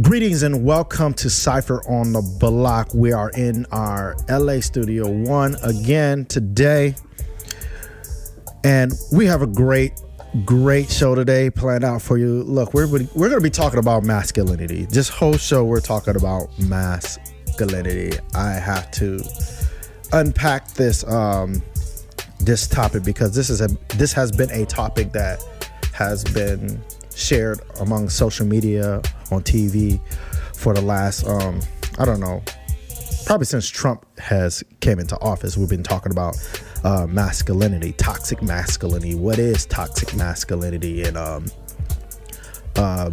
[0.00, 2.94] Greetings and welcome to Cypher on the Bloc.
[2.94, 6.94] We are in our LA Studio One again today.
[8.62, 10.00] And we have a great,
[10.44, 12.44] great show today planned out for you.
[12.44, 14.84] Look, we're, we're going to be talking about masculinity.
[14.84, 18.16] This whole show, we're talking about masculinity.
[18.36, 19.20] I have to
[20.12, 21.60] unpack this um,
[22.38, 25.42] this topic because this is a this has been a topic that
[25.92, 26.80] has been
[27.16, 30.00] shared among social media on TV
[30.54, 31.60] for the last um
[31.98, 32.42] I don't know
[33.26, 36.36] probably since Trump has came into office we've been talking about
[36.84, 39.14] uh, masculinity toxic masculinity.
[39.14, 41.02] What is toxic masculinity?
[41.04, 41.46] And um
[42.76, 43.10] uh,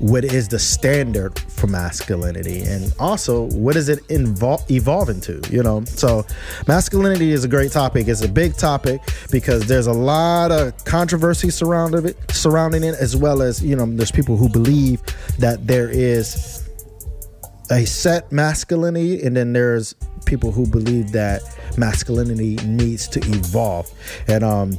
[0.00, 2.62] what is the standard for masculinity?
[2.62, 5.84] And also what does it involve evolve into you know?
[5.84, 6.26] So
[6.66, 8.08] masculinity is a great topic.
[8.08, 9.00] It's a big topic
[9.30, 13.86] because there's a lot of controversy surrounding it surrounding it as well as you know
[13.86, 15.02] there's people who believe
[15.38, 16.68] that there is
[17.70, 21.42] a set masculinity and then there's people who believe that
[21.76, 23.90] masculinity needs to evolve.
[24.26, 24.78] And um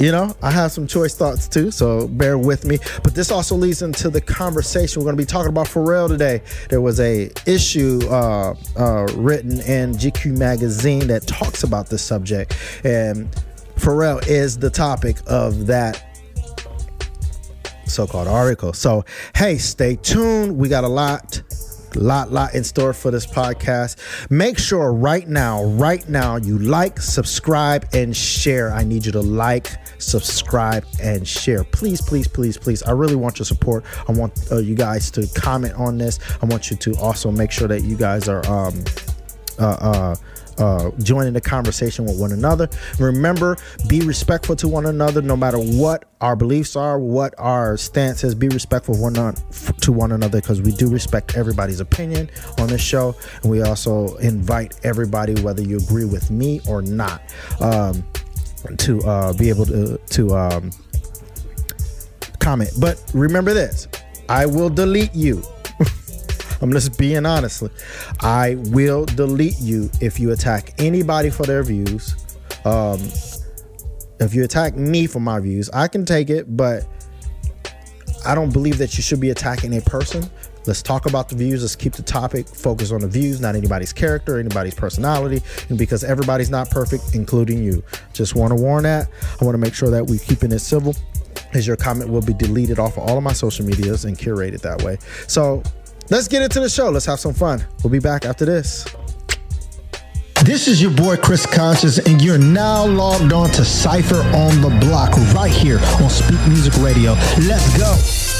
[0.00, 2.78] you know, I have some choice thoughts too, so bear with me.
[3.04, 6.40] But this also leads into the conversation we're going to be talking about Pharrell today.
[6.70, 12.56] There was a issue uh, uh, written in GQ magazine that talks about this subject,
[12.82, 13.30] and
[13.76, 16.02] Pharrell is the topic of that
[17.84, 18.72] so-called article.
[18.72, 19.04] So,
[19.34, 20.56] hey, stay tuned.
[20.56, 21.42] We got a lot
[21.96, 23.96] lot lot in store for this podcast
[24.30, 29.20] make sure right now right now you like subscribe and share i need you to
[29.20, 34.32] like subscribe and share please please please please i really want your support i want
[34.50, 37.82] uh, you guys to comment on this i want you to also make sure that
[37.82, 38.84] you guys are um
[39.58, 40.16] uh, uh
[40.60, 42.68] uh, joining the conversation with one another.
[42.98, 43.56] Remember,
[43.88, 48.34] be respectful to one another, no matter what our beliefs are, what our stance is.
[48.34, 53.16] Be respectful one to one another because we do respect everybody's opinion on this show,
[53.42, 57.22] and we also invite everybody, whether you agree with me or not,
[57.60, 58.04] um,
[58.78, 60.70] to uh, be able to to um,
[62.38, 62.70] comment.
[62.78, 63.88] But remember this:
[64.28, 65.42] I will delete you
[66.60, 67.62] I'm just being honest.
[68.20, 72.14] I will delete you if you attack anybody for their views.
[72.64, 73.00] Um,
[74.20, 76.86] if you attack me for my views, I can take it, but
[78.26, 80.28] I don't believe that you should be attacking a person.
[80.66, 81.62] Let's talk about the views.
[81.62, 85.42] Let's keep the topic focused on the views, not anybody's character, anybody's personality.
[85.68, 87.82] And because everybody's not perfect, including you.
[88.12, 89.08] Just want to warn that.
[89.40, 90.94] I want to make sure that we're keeping it civil,
[91.54, 94.60] as your comment will be deleted off of all of my social medias and curated
[94.62, 94.98] that way.
[95.26, 95.62] So
[96.10, 96.90] Let's get into the show.
[96.90, 97.64] Let's have some fun.
[97.84, 98.84] We'll be back after this.
[100.44, 104.76] This is your boy Chris Conscience, and you're now logged on to Cypher on the
[104.80, 107.12] Bloc right here on Speak Music Radio.
[107.38, 108.39] Let's go.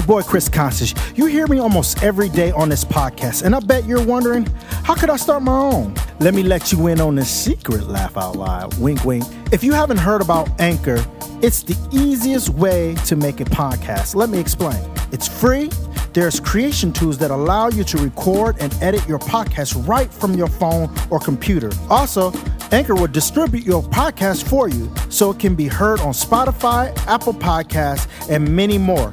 [0.00, 0.94] Your boy Chris Conscience.
[1.14, 4.46] You hear me almost every day on this podcast, and I bet you're wondering,
[4.82, 5.94] how could I start my own?
[6.20, 9.26] Let me let you in on the secret, laugh out loud, wink, wink.
[9.52, 11.04] If you haven't heard about Anchor,
[11.42, 14.14] it's the easiest way to make a podcast.
[14.14, 14.82] Let me explain.
[15.12, 15.68] It's free.
[16.14, 20.48] There's creation tools that allow you to record and edit your podcast right from your
[20.48, 21.70] phone or computer.
[21.90, 22.32] Also,
[22.72, 27.34] Anchor will distribute your podcast for you so it can be heard on Spotify, Apple
[27.34, 29.12] Podcasts, and many more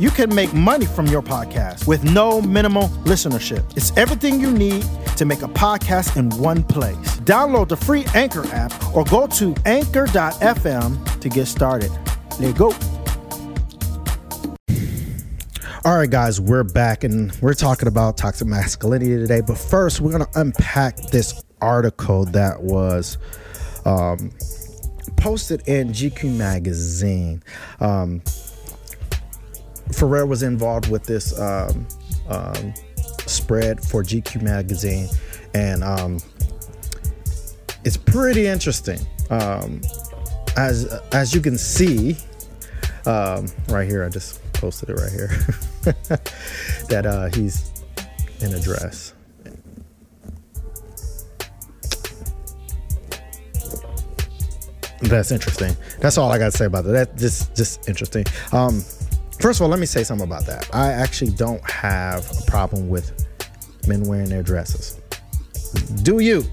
[0.00, 3.76] you can make money from your podcast with no minimal listenership.
[3.76, 4.82] It's everything you need
[5.18, 7.20] to make a podcast in one place.
[7.20, 11.90] Download the free Anchor app or go to anchor.fm to get started.
[12.40, 12.74] Let's go.
[15.84, 19.42] All right, guys, we're back and we're talking about toxic masculinity today.
[19.42, 23.18] But first, we're going to unpack this article that was
[23.84, 24.30] um,
[25.16, 27.42] posted in GQ Magazine.
[27.80, 28.22] Um,
[29.92, 31.86] Pharrell was involved with this um,
[32.28, 32.74] um,
[33.26, 35.08] spread for GQ magazine,
[35.54, 36.18] and um,
[37.84, 38.98] it's pretty interesting.
[39.30, 39.80] Um,
[40.56, 42.16] as as you can see,
[43.06, 45.28] um, right here, I just posted it right here
[46.88, 47.70] that uh, he's
[48.40, 49.14] in a dress.
[55.02, 55.74] That's interesting.
[56.00, 56.92] That's all I got to say about that.
[56.92, 58.24] That's just just interesting.
[58.52, 58.84] Um,
[59.40, 60.68] First of all, let me say something about that.
[60.74, 63.26] I actually don't have a problem with
[63.86, 65.00] men wearing their dresses.
[66.02, 66.44] Do you?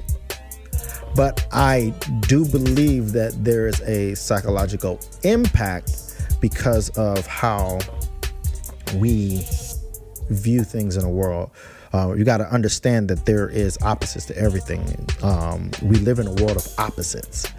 [1.13, 1.93] But I
[2.27, 7.79] do believe that there is a psychological impact because of how
[8.95, 9.45] we
[10.29, 11.51] view things in the world.
[11.93, 15.07] Uh, you got to understand that there is opposites to everything.
[15.23, 17.51] Um, we live in a world of opposites,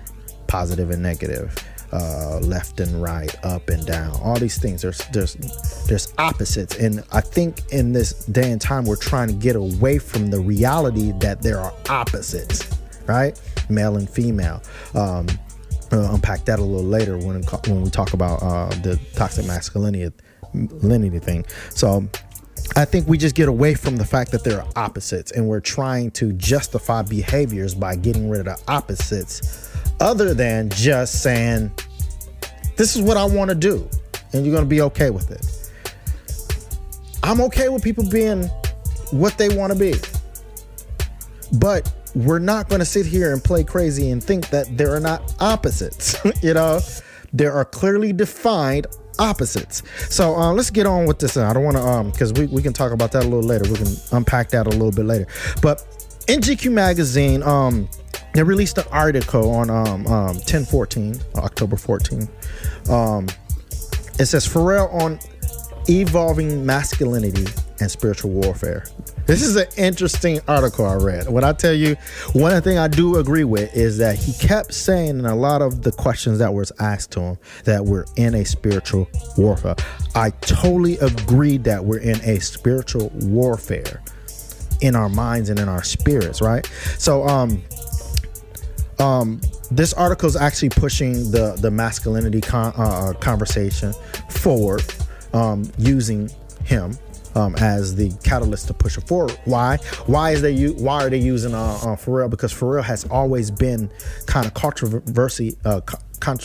[0.47, 1.55] positive and negative,
[1.93, 4.19] uh, left and right, up and down.
[4.23, 4.83] All these things.
[4.83, 5.35] There's there's
[5.87, 9.99] there's opposites, and I think in this day and time we're trying to get away
[9.99, 12.69] from the reality that there are opposites,
[13.07, 13.41] right?
[13.69, 14.63] Male and female.
[14.95, 15.27] Um,
[15.91, 21.45] unpack that a little later when when we talk about uh, the toxic masculinity thing.
[21.71, 22.07] So
[22.77, 25.61] I think we just get away from the fact that there are opposites and we're
[25.61, 31.73] trying to justify behaviors by getting rid of the opposites other than just saying,
[32.77, 33.89] this is what I want to do,
[34.33, 35.45] and you're going to be okay with it.
[37.23, 38.45] I'm okay with people being
[39.11, 39.95] what they want to be.
[41.59, 45.01] But we're not going to sit here and play crazy and think that there are
[45.01, 46.17] not opposites.
[46.43, 46.81] you know,
[47.33, 48.87] there are clearly defined
[49.19, 49.83] opposites.
[50.09, 51.37] So uh, let's get on with this.
[51.37, 53.69] I don't want to, um, because we, we can talk about that a little later.
[53.71, 55.27] We can unpack that a little bit later.
[55.61, 55.85] But
[56.29, 57.89] in GQ magazine, um,
[58.35, 62.29] they released an article on um, um 10 14, October 14.
[62.91, 63.29] Um,
[64.19, 65.19] it says Pharrell on
[65.89, 67.47] evolving masculinity
[67.81, 68.85] and spiritual warfare.
[69.27, 71.29] This is an interesting article I read.
[71.29, 71.97] When I tell you,
[72.33, 75.83] one thing I do agree with is that he kept saying in a lot of
[75.83, 79.77] the questions that was asked to him that we're in a spiritual warfare.
[80.15, 84.03] I totally agree that we're in a spiritual warfare
[84.81, 86.67] in our minds and in our spirits, right?
[86.99, 87.63] So, um,
[89.01, 89.41] um,
[89.71, 93.93] this article is actually pushing the the masculinity con- uh, conversation
[94.29, 94.83] forward
[95.33, 96.31] um, using
[96.65, 96.97] him
[97.35, 99.39] um, as the catalyst to push it forward.
[99.45, 99.77] Why?
[100.07, 102.31] Why is they why are they using uh, uh, Pharrell?
[102.31, 103.91] Because Pharrell has always been
[104.27, 105.81] kind of controversy, uh,
[106.21, 106.39] con-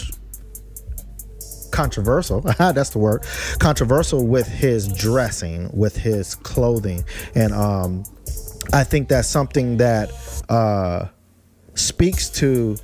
[1.71, 2.41] controversial.
[2.57, 3.23] that's the word.
[3.59, 7.03] Controversial with his dressing, with his clothing,
[7.35, 8.03] and um,
[8.71, 10.11] I think that's something that
[10.49, 11.07] uh,
[11.75, 12.75] speaks to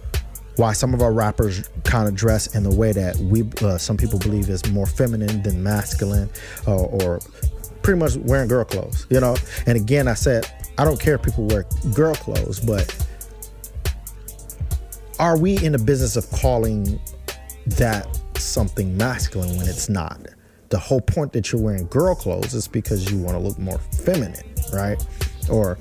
[0.56, 3.96] why some of our rappers kind of dress in the way that we uh, some
[3.96, 6.30] people believe is more feminine than masculine
[6.68, 7.20] uh, or
[7.82, 9.38] pretty much wearing girl clothes you know?
[9.66, 12.94] And again i said i don't care if people wear girl clothes but
[15.20, 17.00] are we in the business of calling
[17.68, 18.08] that
[18.38, 20.28] something masculine when it's not?
[20.70, 23.80] The whole point that you're wearing girl clothes is because you want to look more
[24.04, 25.04] feminine right?
[25.50, 25.78] Or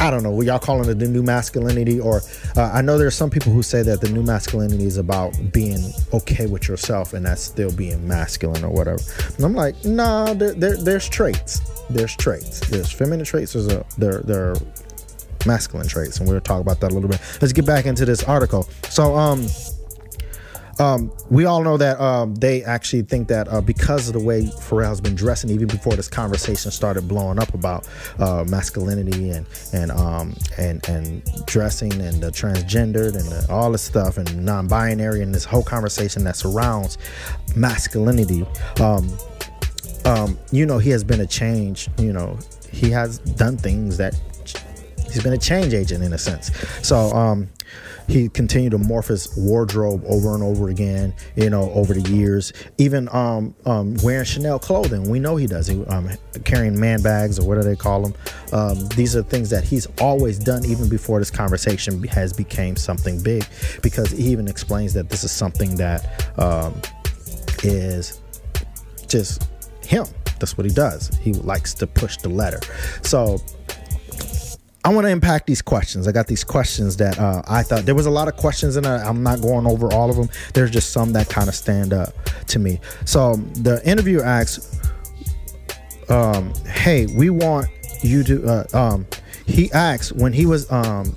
[0.00, 0.30] I don't know.
[0.30, 2.00] Were y'all calling it the new masculinity?
[2.00, 2.22] Or
[2.56, 5.92] uh, I know there's some people who say that the new masculinity is about being
[6.14, 9.02] okay with yourself and that's still being masculine or whatever.
[9.36, 11.60] And I'm like, nah, there, there, there's traits.
[11.90, 12.60] There's traits.
[12.60, 13.52] There's feminine traits.
[13.52, 14.56] There's a there there are
[15.46, 17.20] masculine traits, and we'll talk about that a little bit.
[17.42, 18.62] Let's get back into this article.
[18.88, 19.46] So um
[20.80, 24.44] um, we all know that um, they actually think that uh, because of the way
[24.44, 27.86] Pharrell's been dressing, even before this conversation started blowing up about
[28.18, 33.82] uh, masculinity and and um, and and dressing and the transgendered and the, all this
[33.82, 36.96] stuff and non-binary and this whole conversation that surrounds
[37.54, 38.46] masculinity.
[38.80, 39.14] Um,
[40.06, 41.88] um, you know, he has been a change.
[41.98, 42.38] You know,
[42.72, 44.18] he has done things that
[45.04, 46.50] he's been a change agent in a sense.
[46.82, 47.48] So um,
[48.08, 52.52] he continued to morph his wardrobe over and over again, you know, over the years.
[52.78, 55.66] Even um, um, wearing Chanel clothing, we know he does.
[55.66, 56.10] He um,
[56.44, 58.14] carrying man bags or what do they call them?
[58.52, 63.22] Um, these are things that he's always done, even before this conversation has became something
[63.22, 63.44] big,
[63.82, 66.80] because he even explains that this is something that um,
[67.62, 68.20] is
[69.06, 69.48] just
[69.82, 70.06] him.
[70.38, 71.08] That's what he does.
[71.20, 72.60] He likes to push the letter.
[73.02, 73.38] So
[74.82, 76.08] I want to impact these questions.
[76.08, 78.84] I got these questions that uh, I thought there was a lot of questions it.
[78.86, 80.30] I'm not going over all of them.
[80.54, 82.14] There's just some that kind of stand up
[82.48, 82.80] to me.
[83.04, 84.80] So the interviewer asks,
[86.08, 87.68] um, "Hey, we want
[88.02, 89.06] you to." Uh, um,
[89.46, 91.14] he asked when he was um,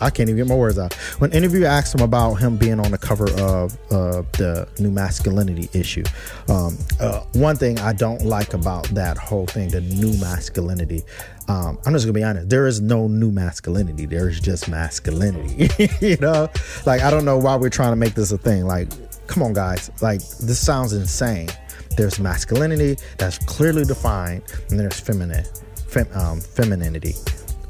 [0.00, 0.92] I can't even get my words out.
[1.18, 5.70] When interviewer asked him about him being on the cover of uh, the new masculinity
[5.72, 6.04] issue,
[6.48, 11.02] um, uh, one thing I don't like about that whole thing, the new masculinity.
[11.48, 12.48] Um, I'm just gonna be honest.
[12.48, 14.06] There is no new masculinity.
[14.06, 15.70] There's just masculinity.
[16.00, 16.48] you know,
[16.86, 18.66] like I don't know why we're trying to make this a thing.
[18.66, 18.88] Like,
[19.26, 19.90] come on, guys.
[20.02, 21.48] Like this sounds insane.
[21.96, 25.44] There's masculinity that's clearly defined, and there's feminine,
[25.88, 27.14] fem, um, femininity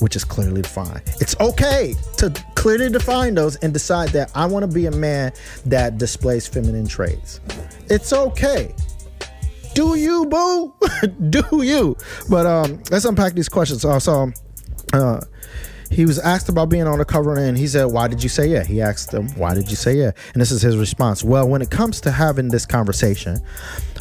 [0.00, 1.02] which is clearly defined.
[1.20, 5.32] It's okay to clearly define those and decide that I want to be a man
[5.64, 7.40] that displays feminine traits.
[7.88, 8.74] It's okay.
[9.76, 10.74] Do you, boo?
[11.30, 11.96] do you?
[12.30, 13.84] But um, let's unpack these questions.
[13.84, 14.32] Uh, so,
[14.94, 15.20] uh,
[15.90, 18.48] he was asked about being on the cover and he said, Why did you say
[18.48, 18.64] yeah?
[18.64, 20.12] He asked him, Why did you say yeah?
[20.32, 21.22] And this is his response.
[21.22, 23.38] Well, when it comes to having this conversation,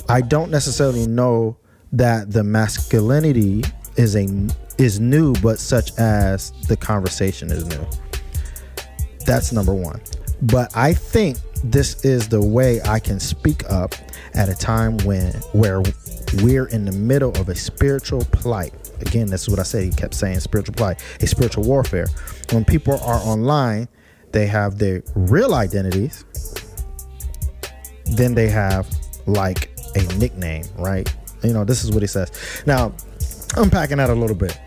[0.08, 1.58] I don't necessarily know
[1.92, 3.64] that the masculinity
[3.98, 4.28] is a
[4.78, 7.86] is new, but such as the conversation is new.
[9.26, 10.02] That's number one.
[10.42, 11.38] But I think
[11.72, 13.96] this is the way I can speak up
[14.34, 15.82] at a time when where
[16.42, 18.74] we're in the middle of a spiritual plight.
[19.02, 19.84] Again, this is what I said.
[19.84, 22.08] He kept saying spiritual plight, a spiritual warfare.
[22.52, 23.88] When people are online,
[24.32, 26.26] they have their real identities.
[28.06, 28.88] Then they have
[29.26, 31.14] like a nickname, right?
[31.44, 32.32] You know, this is what he says.
[32.66, 32.94] Now,
[33.58, 34.60] unpacking that a little bit.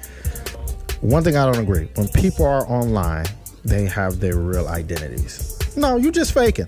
[1.01, 3.27] One thing I don't agree when people are online,
[3.65, 5.57] they have their real identities.
[5.77, 6.67] No, you're just faking.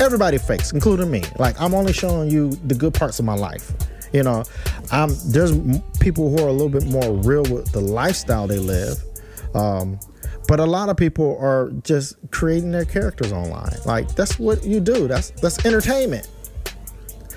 [0.00, 1.22] Everybody fakes, including me.
[1.38, 3.72] Like I'm only showing you the good parts of my life.
[4.12, 4.44] You know,
[4.90, 5.52] I'm there's
[6.00, 9.02] people who are a little bit more real with the lifestyle they live.
[9.54, 9.98] Um,
[10.48, 13.74] but a lot of people are just creating their characters online.
[13.86, 15.08] Like that's what you do.
[15.08, 16.28] That's that's entertainment.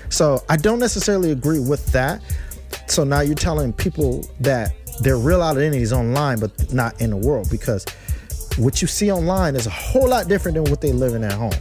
[0.08, 2.22] So I don't necessarily agree with that.
[2.86, 7.16] So now you're telling people that their real identity is online, but not in the
[7.16, 7.84] world because
[8.56, 11.32] what you see online is a whole lot different than what they live in at
[11.32, 11.52] home.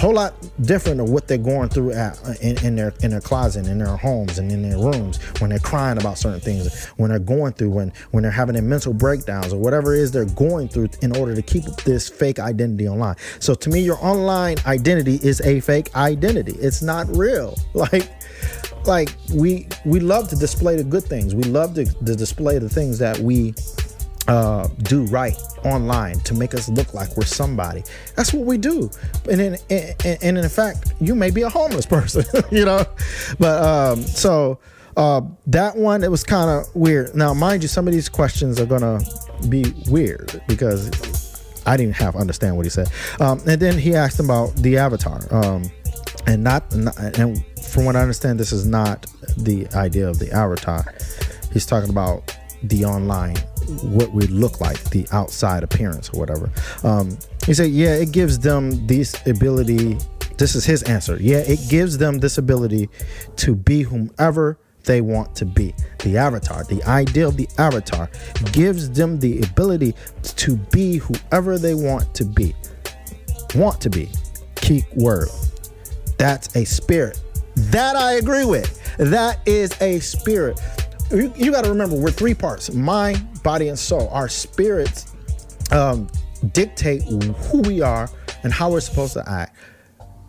[0.00, 3.66] Whole lot different than what they're going through at in, in, their in their closet,
[3.66, 7.18] in their homes, and in their rooms when they're crying about certain things, when they're
[7.18, 10.68] going through, when when they're having their mental breakdowns or whatever it is they're going
[10.68, 13.14] through in order to keep this fake identity online.
[13.40, 16.52] So to me, your online identity is a fake identity.
[16.52, 17.54] It's not real.
[17.74, 18.10] Like
[18.86, 21.34] like we we love to display the good things.
[21.34, 23.54] We love to, to display the things that we
[24.30, 27.82] uh, do right online to make us look like we're somebody.
[28.14, 28.88] That's what we do.
[29.28, 29.56] And in,
[30.22, 32.84] and, in fact, you may be a homeless person, you know.
[33.40, 34.60] But um, so
[34.96, 37.12] uh, that one, it was kind of weird.
[37.16, 39.00] Now, mind you, some of these questions are gonna
[39.48, 40.88] be weird because
[41.66, 42.88] I didn't half understand what he said.
[43.18, 45.22] Um, and then he asked about the avatar.
[45.32, 45.68] Um,
[46.28, 49.06] and not, not and from what I understand, this is not
[49.36, 50.94] the idea of the avatar.
[51.52, 53.36] He's talking about the online
[53.82, 56.50] what we look like, the outside appearance or whatever.
[56.84, 59.98] Um, he said, yeah, it gives them this ability.
[60.36, 61.16] This is his answer.
[61.20, 62.88] Yeah, it gives them this ability
[63.36, 65.74] to be whomever they want to be.
[66.00, 68.10] The avatar, the idea of the avatar,
[68.52, 72.54] gives them the ability to be whoever they want to be.
[73.54, 74.08] Want to be.
[74.56, 75.28] Key word.
[76.18, 77.20] That's a spirit.
[77.54, 78.78] That I agree with.
[78.96, 80.58] That is a spirit
[81.10, 85.14] you, you got to remember we're three parts mind body and soul our spirits
[85.72, 86.08] um,
[86.52, 88.08] dictate who we are
[88.42, 89.56] and how we're supposed to act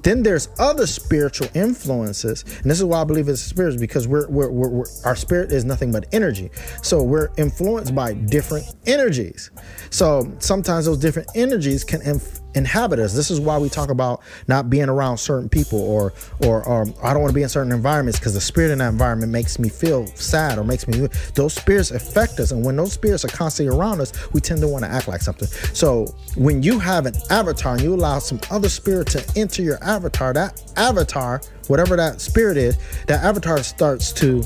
[0.04, 4.28] then there's other spiritual influences, and this is why I believe it's spirits because we're,
[4.30, 6.50] we're, we're, we're, our spirit is nothing but energy.
[6.82, 9.52] So we're influenced by different energies.
[9.90, 13.14] So sometimes those different energies can inf- inhabit us.
[13.14, 16.14] This is why we talk about not being around certain people or
[16.46, 18.90] or, or I don't want to be in certain environments because the spirit in that
[18.90, 22.94] environment makes me feel sad or makes me those spirits affect us and when those
[22.94, 25.48] spirits are constantly around us, we tend to want to act like something.
[25.74, 26.06] So
[26.36, 30.34] when you have an avatar and you allow some other spirit to enter your avatar,
[30.34, 32.78] that avatar, whatever that spirit is,
[33.08, 34.44] that avatar starts to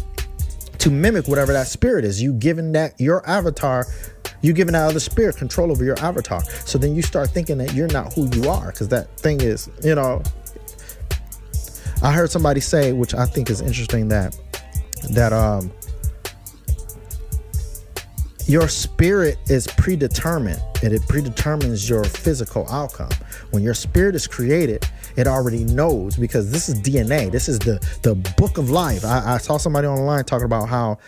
[0.78, 2.22] to mimic whatever that spirit is.
[2.22, 3.88] You giving that your avatar
[4.46, 6.44] you giving out of the spirit control over your avatar.
[6.44, 9.70] So then you start thinking that you're not who you are because that thing is,
[9.84, 10.22] you know.
[12.04, 14.38] I heard somebody say, which I think is interesting, that
[15.12, 15.72] that um
[18.48, 23.10] your spirit is predetermined and it predetermines your physical outcome.
[23.50, 27.32] When your spirit is created, it already knows because this is DNA.
[27.32, 29.04] This is the the book of life.
[29.04, 31.00] I, I saw somebody online talking about how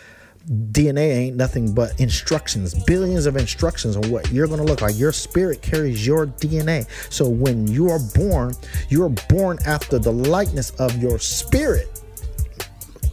[0.48, 4.98] DNA ain't nothing but instructions, billions of instructions on what you're going to look like.
[4.98, 6.88] Your spirit carries your DNA.
[7.12, 8.56] So when you are born,
[8.88, 12.02] you are born after the likeness of your spirit.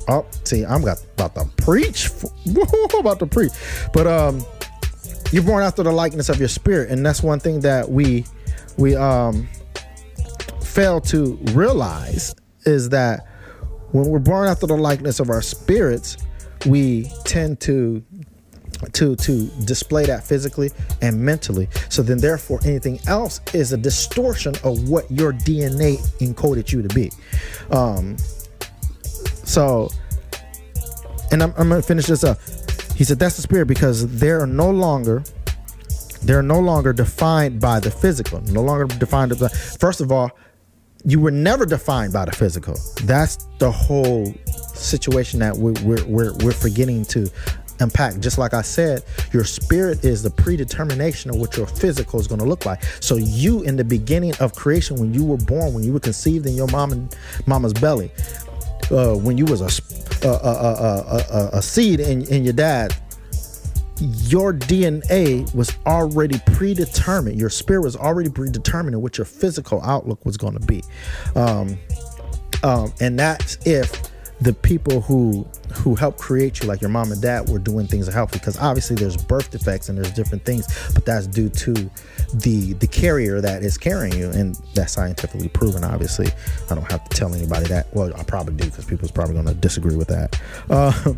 [0.06, 2.10] Oh, see, I'm got about to preach.
[2.94, 3.52] about to preach.
[3.92, 4.44] But um
[5.32, 8.24] you're born after the likeness of your spirit and that's one thing that we
[8.76, 9.48] we um
[10.62, 12.34] fail to realize
[12.66, 13.26] is that
[13.90, 16.16] when we're born after the likeness of our spirits,
[16.66, 18.02] we tend to
[18.92, 21.68] to to display that physically and mentally.
[21.88, 26.88] So then therefore anything else is a distortion of what your dna encoded you to
[26.94, 27.10] be.
[27.70, 28.16] Um
[29.44, 29.88] so
[31.32, 32.38] and i'm, I'm gonna finish this up.
[32.94, 35.22] He said that's the spirit because they're no longer
[36.22, 40.30] they're no longer defined by the physical no longer defined by first of all
[41.04, 42.78] you were never defined by the physical.
[43.02, 47.30] That's the whole situation that we're we're we're, we're forgetting to
[47.80, 48.18] unpack.
[48.20, 52.40] Just like I said, your spirit is the predetermination of what your physical is going
[52.40, 52.82] to look like.
[53.00, 56.46] So you, in the beginning of creation, when you were born, when you were conceived
[56.46, 58.10] in your mom and mama's belly,
[58.90, 59.82] uh, when you was a
[60.26, 62.96] a, a, a, a seed in, in your dad
[64.00, 67.38] your DNA was already predetermined.
[67.38, 70.82] Your spirit was already predetermined what your physical outlook was going to be,
[71.36, 71.78] um,
[72.62, 74.10] um, and that's if
[74.40, 78.06] the people who who helped create you, like your mom and dad, were doing things
[78.06, 78.32] to help.
[78.32, 81.72] Because obviously, there's birth defects and there's different things, but that's due to
[82.34, 85.84] the the carrier that is carrying you, and that's scientifically proven.
[85.84, 86.28] Obviously,
[86.70, 87.94] I don't have to tell anybody that.
[87.94, 90.40] Well, I probably do because people's probably going to disagree with that.
[90.68, 91.14] Uh,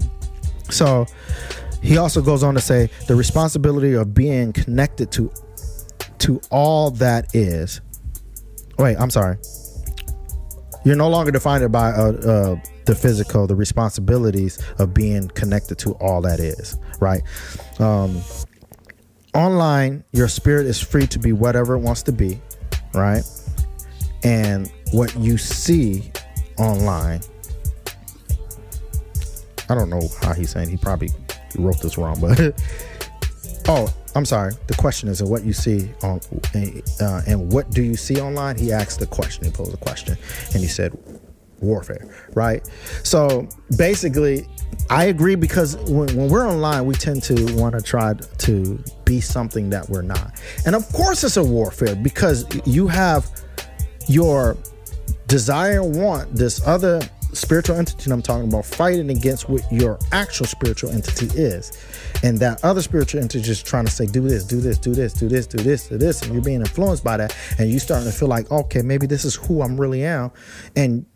[0.70, 1.06] so
[1.86, 5.30] he also goes on to say the responsibility of being connected to
[6.18, 7.80] to all that is.
[8.78, 9.38] Wait, I'm sorry.
[10.84, 15.92] You're no longer defined by uh, uh, the physical, the responsibilities of being connected to
[15.94, 17.22] all that is, right?
[17.78, 18.20] Um,
[19.34, 22.40] online, your spirit is free to be whatever it wants to be,
[22.94, 23.22] right?
[24.22, 26.10] And what you see
[26.58, 27.20] online,
[29.68, 30.68] I don't know how he's saying.
[30.68, 31.10] He probably
[31.56, 32.38] wrote this wrong, but
[33.68, 34.54] oh, I'm sorry.
[34.66, 36.20] The question is, what you see on,
[37.00, 38.56] uh, and what do you see online?
[38.56, 39.44] He asked the question.
[39.44, 40.16] He posed a question,
[40.52, 40.96] and he said,
[41.60, 42.66] warfare, right?
[43.02, 44.46] So basically,
[44.90, 49.20] I agree because when, when we're online, we tend to want to try to be
[49.20, 53.28] something that we're not, and of course, it's a warfare because you have
[54.08, 54.56] your
[55.26, 57.00] desire and want this other
[57.32, 61.72] spiritual entity and I'm talking about fighting against what your actual spiritual entity is.
[62.22, 65.12] And that other spiritual entity is trying to say, do this, do this, do this,
[65.12, 66.22] do this, do this, do this.
[66.22, 67.36] And you're being influenced by that.
[67.58, 70.30] And you're starting to feel like, okay, maybe this is who I'm really am.
[70.74, 71.06] And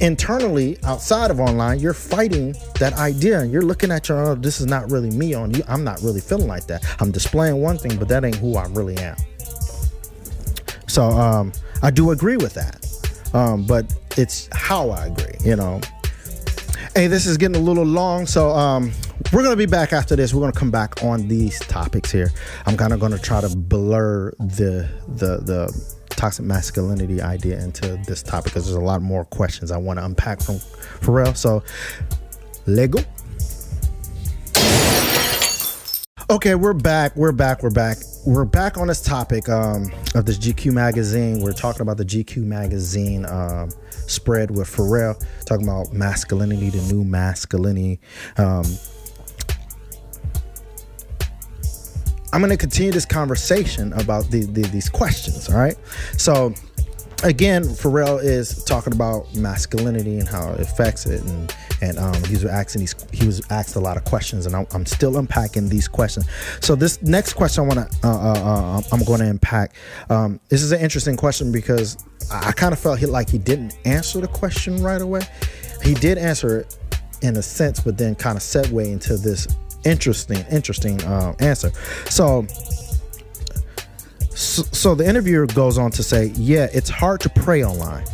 [0.00, 4.60] internally outside of online you're fighting that idea and you're looking at your oh, this
[4.60, 7.78] is not really me on you i'm not really feeling like that i'm displaying one
[7.78, 9.14] thing but that ain't who i really am
[10.88, 12.81] so um, i do agree with that
[13.34, 15.80] um, but it's how I agree, you know.
[16.94, 18.92] Hey, this is getting a little long, so um,
[19.32, 20.34] we're gonna be back after this.
[20.34, 22.30] We're gonna come back on these topics here.
[22.66, 28.22] I'm kind of gonna try to blur the the the toxic masculinity idea into this
[28.22, 30.56] topic because there's a lot more questions I want to unpack from
[31.00, 31.36] Pharrell.
[31.36, 31.62] So,
[32.66, 33.00] Lego.
[36.30, 37.16] Okay, we're back.
[37.16, 37.62] We're back.
[37.62, 37.96] We're back.
[38.24, 41.40] We're back on this topic um, of this GQ magazine.
[41.40, 47.02] We're talking about the GQ magazine um, spread with Pharrell, talking about masculinity, the new
[47.02, 47.98] masculinity.
[48.36, 48.64] Um,
[52.32, 55.48] I'm going to continue this conversation about the, the, these questions.
[55.48, 55.76] All right.
[56.16, 56.54] So,
[57.22, 62.34] again, Pharrell is talking about masculinity and how it affects it, and and um, he
[62.34, 65.68] was asking these, he was asked a lot of questions, and I'm, I'm still unpacking
[65.68, 66.26] these questions.
[66.60, 69.74] So this next question I want to, uh, uh, uh, I'm going to unpack.
[70.08, 71.96] Um, this is an interesting question because
[72.30, 75.22] I, I kind of felt he, like he didn't answer the question right away.
[75.82, 76.78] He did answer it
[77.22, 79.48] in a sense, but then kind of segue into this
[79.84, 81.72] interesting, interesting uh, answer.
[82.08, 82.46] So
[84.34, 88.04] so, the interviewer goes on to say, yeah, it's hard to pray online.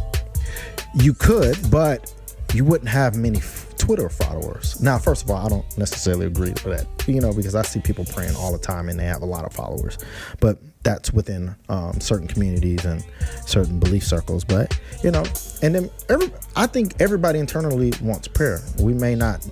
[0.94, 2.12] You could, but
[2.54, 3.40] you wouldn't have many
[3.76, 4.80] Twitter followers.
[4.80, 7.80] Now, first of all, I don't necessarily agree with that, you know, because I see
[7.80, 9.98] people praying all the time and they have a lot of followers,
[10.40, 13.04] but that's within um, certain communities and
[13.46, 14.44] certain belief circles.
[14.44, 15.24] But you know,
[15.62, 18.60] and then every, I think everybody internally wants prayer.
[18.78, 19.48] We may not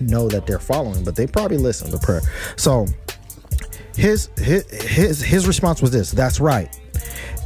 [0.00, 2.22] know that they're following, but they probably listen to prayer.
[2.56, 2.86] So
[4.00, 6.80] his his his, his response was this that's right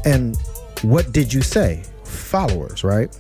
[0.05, 0.37] and
[0.83, 3.19] what did you say followers right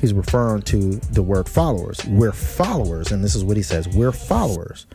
[0.00, 4.12] he's referring to the word followers we're followers and this is what he says we're
[4.12, 4.86] followers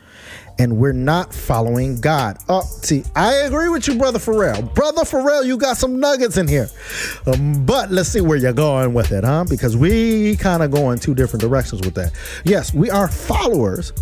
[0.60, 2.39] and we're not following God.
[2.49, 4.73] Oh, see, I agree with you, brother Pharrell.
[4.73, 6.67] Brother Pharrell, you got some nuggets in here.
[7.27, 9.45] Um, but let's see where you're going with it, huh?
[9.47, 12.12] Because we kind of go in two different directions with that.
[12.43, 13.93] Yes, we are followers,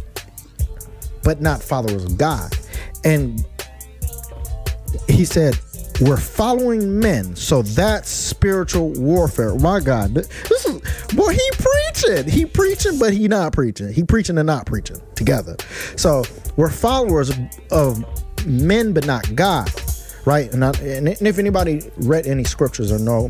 [1.23, 2.58] but not followers of God.
[3.04, 3.45] And
[5.08, 5.60] he said,
[6.02, 7.36] we're following men.
[7.36, 9.56] So that's spiritual warfare.
[9.56, 10.14] My God.
[10.14, 10.82] This is
[11.16, 12.30] boy, he preaching.
[12.30, 13.94] He preaching, but he not preaching.
[13.94, 15.56] He preaching and not preaching together.
[15.96, 16.24] So
[16.58, 17.32] we're followers
[17.72, 18.04] of
[18.46, 19.72] men, but not God.
[20.26, 20.52] Right?
[20.52, 23.30] And, I, and if anybody read any scriptures or know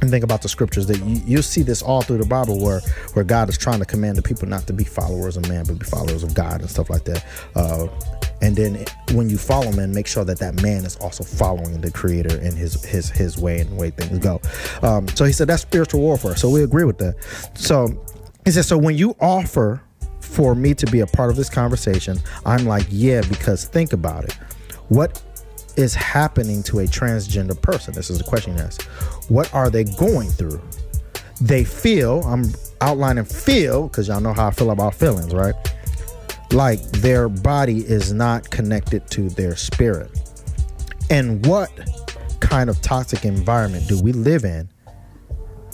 [0.00, 2.80] and think about the scriptures that you, you see this all through the Bible where
[3.14, 5.80] where God is trying to command the people not to be followers of man but
[5.80, 7.24] be followers of God and stuff like that.
[7.56, 7.88] Uh,
[8.40, 11.90] and then when you follow man make sure that that man is also following the
[11.90, 14.40] creator in his his his way and way things go.
[14.82, 16.36] Um, so he said that's spiritual warfare.
[16.36, 17.16] So we agree with that.
[17.54, 17.88] So
[18.44, 19.82] he said so when you offer
[20.20, 24.24] for me to be a part of this conversation i'm like yeah because think about
[24.24, 24.32] it.
[24.88, 25.22] What
[25.76, 27.94] is happening to a transgender person?
[27.94, 28.82] This is the question he asked.
[29.30, 30.60] What are they going through?
[31.40, 35.54] They feel i'm outlining feel because y'all know how i feel about feelings right
[36.52, 40.10] like their body is not connected to their spirit.
[41.10, 41.70] And what
[42.40, 44.68] kind of toxic environment do we live in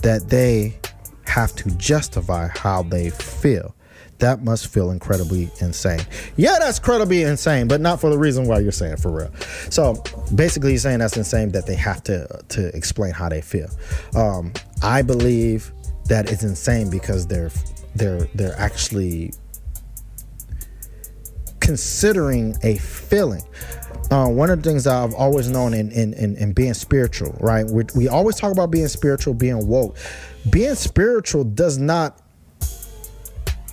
[0.03, 0.79] that they
[1.27, 3.75] have to justify how they feel?
[4.19, 6.01] That must feel incredibly insane.
[6.37, 9.35] Yeah, that's incredibly insane, but not for the reason why you're saying for real.
[9.71, 10.03] So
[10.35, 13.69] basically, you're saying that's insane that they have to to explain how they feel.
[14.15, 15.73] Um, I believe
[16.07, 17.51] that it's insane because they're
[17.97, 19.33] they're they're actually
[21.65, 23.43] considering a feeling.
[24.11, 27.65] Uh, one of the things I've always known in in, in, in being spiritual, right?
[27.67, 29.97] We, we always talk about being spiritual, being woke.
[30.51, 32.21] Being spiritual does not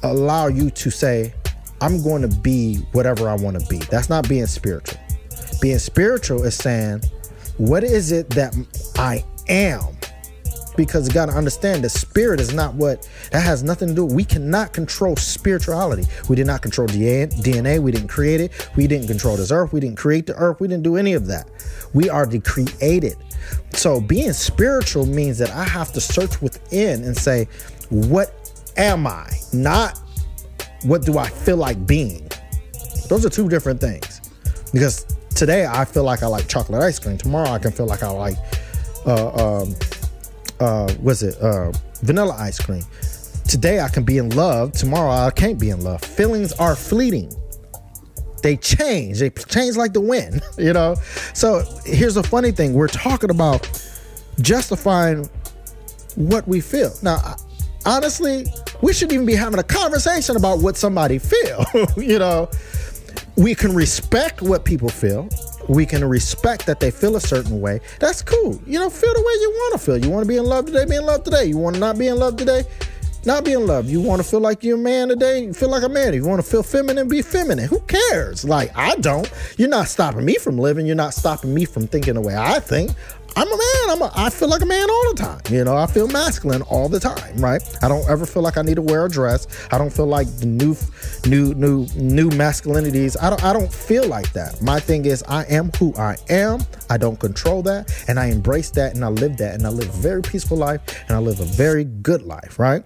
[0.03, 1.33] allow you to say,
[1.81, 3.77] I'm going to be whatever I want to be.
[3.77, 4.99] That's not being spiritual.
[5.59, 7.01] Being spiritual is saying,
[7.57, 8.55] what is it that
[8.95, 9.97] I am?
[10.75, 14.05] Because you got to understand the spirit is not what that has nothing to do
[14.05, 16.03] we cannot control spirituality.
[16.29, 18.69] We did not control dna we didn't create it.
[18.75, 21.27] We didn't control this earth we didn't create the earth we didn't do any of
[21.27, 21.49] that.
[21.93, 23.17] We are the created.
[23.73, 27.47] So being spiritual means that i have to search within and say
[27.89, 28.33] what
[28.77, 29.29] am i?
[29.53, 29.99] Not
[30.83, 32.29] what do i feel like being?
[33.09, 34.21] Those are two different things.
[34.71, 35.05] Because
[35.35, 37.17] today i feel like i like chocolate ice cream.
[37.17, 38.37] Tomorrow i can feel like i like
[39.05, 39.75] uh, um,
[40.61, 41.71] uh, was it uh,
[42.03, 42.83] vanilla ice cream.
[43.47, 44.71] Today I can be in love.
[44.73, 46.01] Tomorrow I can't be in love.
[46.01, 47.33] Feelings are fleeting.
[48.43, 49.19] They change.
[49.19, 50.95] They change like the wind, you know.
[51.33, 53.67] So here's the funny thing: we're talking about
[54.39, 55.27] justifying
[56.15, 56.93] what we feel.
[57.01, 57.35] Now,
[57.85, 58.45] honestly,
[58.81, 61.65] we shouldn't even be having a conversation about what somebody feel.
[61.97, 62.49] you know,
[63.35, 65.27] we can respect what people feel
[65.71, 67.79] we can respect that they feel a certain way.
[67.99, 68.61] That's cool.
[68.67, 69.97] You know, feel the way you want to feel.
[69.97, 71.45] You want to be in love today, be in love today.
[71.45, 72.63] You want to not be in love today,
[73.25, 73.89] not be in love.
[73.89, 76.13] You want to feel like you're a man today, feel like a man.
[76.13, 77.69] You want to feel feminine, be feminine.
[77.69, 78.43] Who cares?
[78.43, 79.31] Like, I don't.
[79.57, 80.85] You're not stopping me from living.
[80.85, 82.91] You're not stopping me from thinking the way I think.
[83.35, 83.89] I'm a man.
[83.89, 85.41] I'm a, I feel like a man all the time.
[85.49, 87.61] You know, I feel masculine all the time, right?
[87.81, 89.47] I don't ever feel like I need to wear a dress.
[89.71, 90.75] I don't feel like the new,
[91.25, 93.15] new, new, new masculinities.
[93.21, 94.61] I don't, I don't feel like that.
[94.61, 96.61] My thing is, I am who I am.
[96.89, 99.89] I don't control that, and I embrace that, and I live that, and I live
[99.89, 102.83] a very peaceful life, and I live a very good life, right?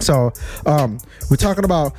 [0.00, 0.32] So,
[0.66, 0.98] um,
[1.30, 1.94] we're talking about.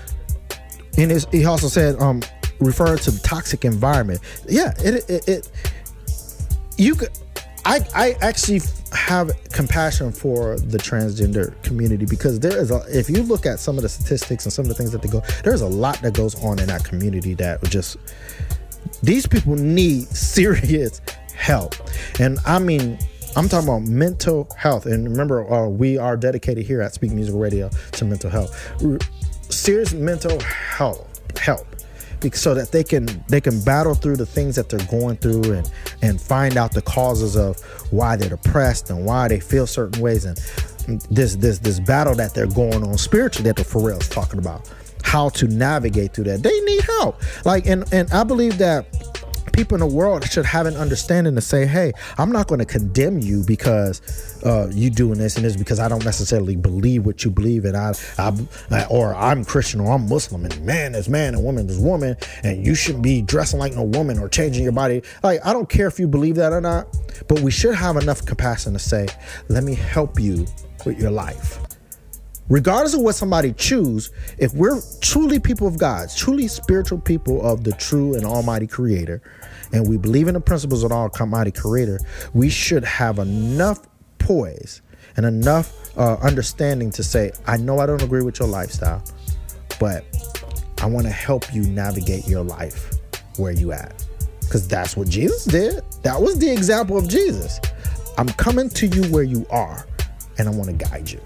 [0.95, 2.21] His, he also said, um,
[2.59, 4.19] refer to the toxic environment.
[4.49, 5.51] Yeah, it, it, it
[6.77, 7.09] you could
[7.65, 8.61] I, I actually
[8.93, 13.77] have compassion for the transgender community because there is a if you look at some
[13.77, 16.13] of the statistics and some of the things that they go there's a lot that
[16.13, 17.97] goes on in that community that just
[19.03, 21.01] these people need serious
[21.35, 21.75] help.
[22.19, 22.97] And i mean
[23.35, 24.85] i'm talking about mental health.
[24.85, 28.51] And remember uh, we are dedicated here at speak music radio to mental health.
[29.51, 31.05] Serious mental health
[31.37, 31.68] help
[32.33, 35.71] so that they can they can battle through the things that they're going through and
[36.01, 37.59] and find out the causes of
[37.91, 40.25] why they're depressed and why they feel certain ways.
[40.25, 40.37] And
[41.09, 44.69] this this this battle that they're going on spiritually that the Pharrell's talking about
[45.03, 46.43] how to navigate through that.
[46.43, 47.21] They need help.
[47.45, 48.85] Like and and I believe that
[49.59, 52.65] people in the world should have an understanding to say, hey, I'm not going to
[52.65, 57.25] condemn you because uh, you doing this and this because I don't necessarily believe what
[57.25, 57.75] you believe in.
[57.75, 61.77] I, I, or I'm Christian or I'm Muslim and man is man and woman is
[61.77, 65.03] woman and you shouldn't be dressing like no woman or changing your body.
[65.23, 66.87] Like, I don't care if you believe that or not,
[67.27, 69.09] but we should have enough compassion to say,
[69.49, 70.47] let me help you
[70.85, 71.59] with your life
[72.47, 77.63] regardless of what somebody choose if we're truly people of god truly spiritual people of
[77.63, 79.21] the true and almighty creator
[79.71, 81.99] and we believe in the principles of our Almighty Creator,
[82.33, 83.79] we should have enough
[84.17, 84.81] poise
[85.17, 89.03] and enough uh, understanding to say, I know I don't agree with your lifestyle,
[89.79, 90.05] but
[90.81, 92.93] I want to help you navigate your life
[93.37, 94.05] where you at.
[94.41, 95.83] Because that's what Jesus did.
[96.03, 97.59] That was the example of Jesus.
[98.17, 99.85] I'm coming to you where you are,
[100.37, 101.21] and I want to guide you.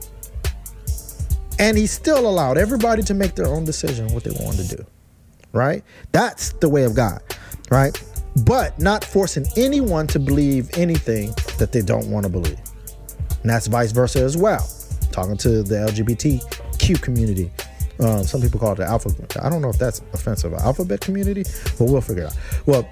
[1.59, 4.85] And he still allowed everybody to make their own decision what they wanted to do.
[5.53, 5.83] Right?
[6.11, 7.21] That's the way of God.
[7.69, 8.01] Right?
[8.37, 12.59] But not forcing anyone to believe anything that they don't want to believe.
[13.41, 14.67] And that's vice versa as well.
[15.11, 17.51] Talking to the LGBTQ community.
[17.99, 19.09] Um, some people call it the alpha.
[19.41, 20.53] I don't know if that's offensive.
[20.53, 21.43] Alphabet community,
[21.77, 22.37] but we'll figure it out.
[22.65, 22.89] Well,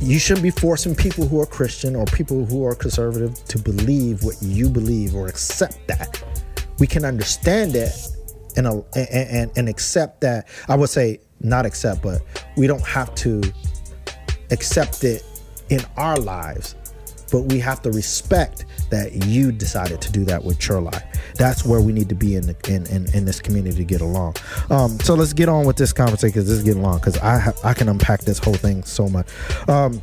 [0.00, 4.22] you shouldn't be forcing people who are Christian or people who are conservative to believe
[4.22, 6.22] what you believe or accept that.
[6.78, 7.92] We can understand it
[8.56, 10.48] and and and, and accept that.
[10.68, 12.22] I would say not accept, but
[12.56, 13.42] we don't have to
[14.50, 15.22] accept it
[15.70, 16.74] in our lives,
[17.32, 21.02] but we have to respect that you decided to do that with your life.
[21.36, 24.00] That's where we need to be in the, in, in, in this community to get
[24.00, 24.36] along.
[24.70, 27.38] Um, so let's get on with this conversation because this is getting long because I
[27.38, 29.28] ha- I can unpack this whole thing so much.
[29.68, 30.00] Um,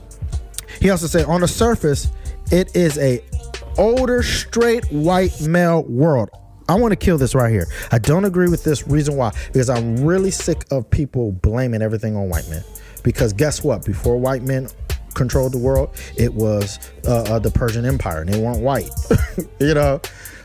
[0.79, 2.09] he also said on the surface,
[2.51, 3.23] it is a
[3.77, 6.29] older straight white male world.
[6.67, 7.67] I want to kill this right here.
[7.91, 8.87] I don't agree with this.
[8.87, 9.33] Reason why?
[9.47, 12.63] Because I'm really sick of people blaming everything on white men.
[13.03, 13.85] Because guess what?
[13.85, 14.67] Before white men
[15.13, 18.89] controlled the world, it was uh, uh, the Persian Empire, and they weren't white.
[19.59, 19.99] you know,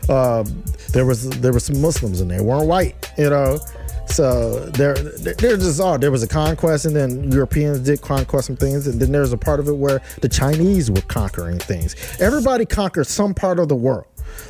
[0.09, 3.11] um, there was there were some Muslims, and they weren't white.
[3.17, 3.59] You know,
[4.07, 8.57] so there there just all there was a conquest, and then Europeans did conquest some
[8.57, 11.95] things, and then there's a part of it where the Chinese were conquering things.
[12.19, 14.05] Everybody conquered some part of the world.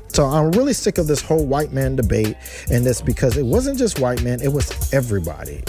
[0.10, 2.36] So I'm really sick of this whole white man debate
[2.72, 5.64] and this because it wasn't just white men, it was everybody.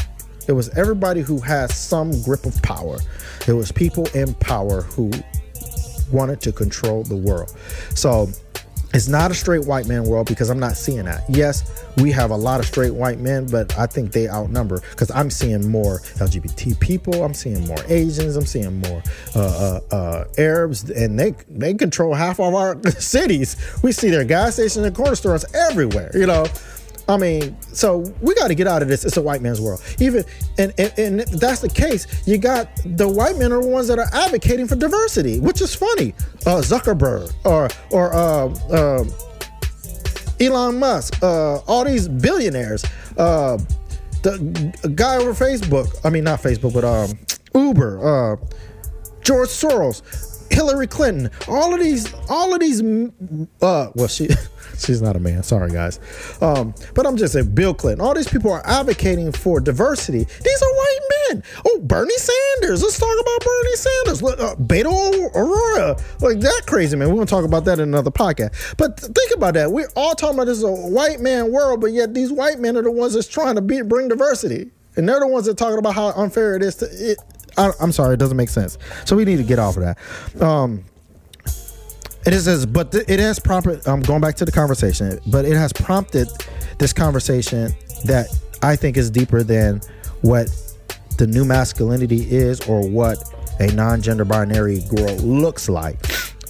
[0.48, 2.98] It was everybody who has some grip of power.
[3.46, 5.10] It was people in power who
[6.10, 7.54] wanted to control the world.
[7.94, 8.28] So
[8.94, 11.22] it's not a straight white man world because I'm not seeing that.
[11.28, 15.10] Yes, we have a lot of straight white men, but I think they outnumber because
[15.10, 17.22] I'm seeing more LGBT people.
[17.22, 18.36] I'm seeing more Asians.
[18.36, 19.02] I'm seeing more
[19.36, 23.56] uh, uh, uh, Arabs, and they they control half of our cities.
[23.82, 26.10] We see their gas stations and corner stores everywhere.
[26.14, 26.46] You know,
[27.08, 29.04] I mean, so we got to get out of this.
[29.04, 29.82] It's a white man's world.
[29.98, 30.24] Even
[30.58, 33.98] and, and and that's the case, you got the white men are the ones that
[33.98, 36.14] are advocating for diversity, which is funny.
[36.44, 39.04] Uh, Zuckerberg or or uh, uh,
[40.38, 42.84] Elon Musk, uh, all these billionaires,
[43.16, 43.56] uh,
[44.22, 45.88] the guy over Facebook.
[46.04, 47.18] I mean, not Facebook, but um,
[47.54, 48.36] Uber, uh,
[49.22, 50.02] George Soros,
[50.58, 51.30] Hillary Clinton.
[51.46, 52.82] All of these, all of these.
[53.62, 54.28] Uh, well, she.
[54.78, 55.42] She's not a man.
[55.42, 55.98] Sorry, guys.
[56.40, 58.04] Um, but I'm just saying, Bill Clinton.
[58.04, 60.18] All these people are advocating for diversity.
[60.18, 61.42] These are white men.
[61.66, 62.82] Oh, Bernie Sanders.
[62.82, 64.22] Let's talk about Bernie Sanders.
[64.22, 65.98] Uh, Beto O'Rourke.
[66.20, 67.12] Like that crazy man.
[67.12, 68.76] We're to talk about that in another podcast.
[68.76, 69.72] But think about that.
[69.72, 72.76] We're all talking about this is a white man world, but yet these white men
[72.76, 74.70] are the ones that's trying to be, bring diversity.
[74.96, 77.18] And they're the ones that are talking about how unfair it is to it.
[77.58, 78.78] I, am sorry, it doesn't make sense.
[79.04, 80.42] So we need to get off of that.
[80.42, 80.84] Um,
[82.26, 83.86] it says, but th- it has prompted.
[83.86, 86.28] I'm going back to the conversation, but it has prompted
[86.78, 87.72] this conversation
[88.04, 88.26] that
[88.62, 89.80] I think is deeper than
[90.20, 90.48] what
[91.16, 93.18] the new masculinity is or what
[93.60, 95.98] a non-gender binary girl looks like.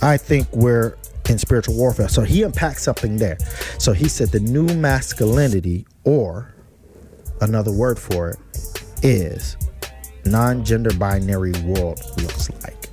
[0.03, 0.97] I think we're
[1.29, 2.09] in spiritual warfare.
[2.09, 3.38] So he unpacked something there.
[3.79, 6.55] So he said the new masculinity, or
[7.40, 8.38] another word for it,
[9.03, 9.57] is
[10.24, 12.88] non-gender binary world looks like.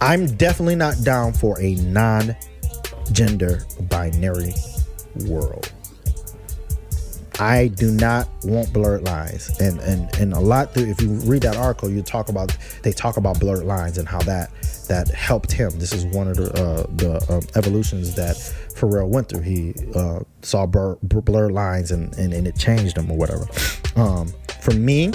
[0.00, 2.34] I'm definitely not down for a non
[3.12, 4.54] gender binary
[5.26, 5.70] world.
[7.40, 10.74] I do not want blurred lines, and and and a lot.
[10.74, 14.06] Through, if you read that article, you talk about they talk about blurred lines and
[14.06, 14.50] how that
[14.88, 15.70] that helped him.
[15.78, 19.40] This is one of the uh, the um, evolutions that Pharrell went through.
[19.40, 23.46] He uh, saw blur, blurred lines and, and and it changed him or whatever.
[23.96, 25.12] Um, for me,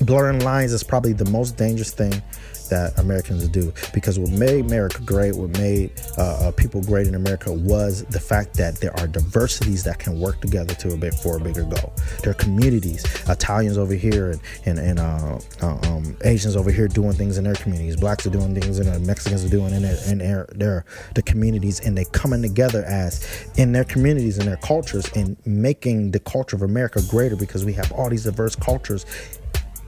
[0.00, 2.22] blurring lines is probably the most dangerous thing
[2.70, 7.14] that Americans do because what made America great, what made uh, uh, people great in
[7.14, 11.12] America was the fact that there are diversities that can work together to a bit
[11.12, 11.92] for a bigger goal.
[12.22, 16.88] There are communities, Italians over here and and, and uh, uh, um, Asians over here
[16.88, 19.98] doing things in their communities, blacks are doing things and Mexicans are doing in their
[20.08, 20.84] in their, their
[21.14, 26.12] the communities, and they coming together as in their communities and their cultures and making
[26.12, 29.04] the culture of America greater because we have all these diverse cultures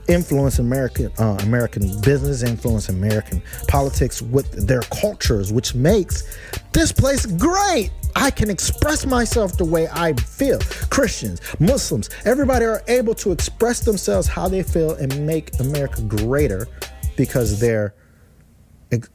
[0.07, 6.37] influence American uh, American business, influence American politics with their cultures, which makes
[6.71, 7.91] this place great.
[8.15, 10.59] I can express myself the way I feel.
[10.89, 16.67] Christians, Muslims, everybody are able to express themselves how they feel and make America greater
[17.15, 17.95] because they're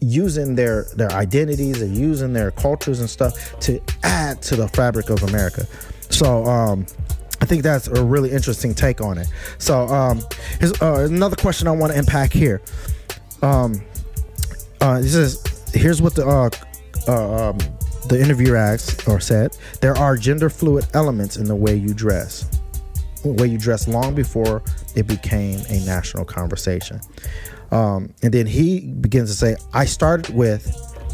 [0.01, 5.11] using their their identities and using their cultures and stuff to add to the fabric
[5.11, 5.67] of America.
[6.11, 6.87] So um
[7.41, 9.29] I think that's a really interesting take on it.
[9.59, 10.23] So, um,
[10.59, 12.61] here's uh, another question I want to unpack here.
[13.43, 13.81] Um,
[14.81, 16.51] uh, this is here's what the uh,
[17.09, 17.59] uh, um,
[18.09, 22.49] the interviewer asked or said: There are gender fluid elements in the way you dress,
[23.25, 24.63] way you dress long before
[24.97, 27.01] it became a national conversation.
[27.71, 30.67] Um, and then he begins to say, "I started with,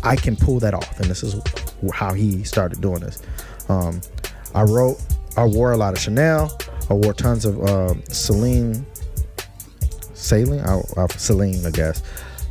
[0.02, 1.40] I can pull that off," and this is
[1.92, 3.22] how he started doing this.
[3.68, 4.00] Um,
[4.54, 5.02] I wrote
[5.36, 6.56] I wore a lot of Chanel.
[6.90, 8.86] I wore tons of uh, Celine,
[10.12, 12.02] Celine, I, I, Celine, I guess.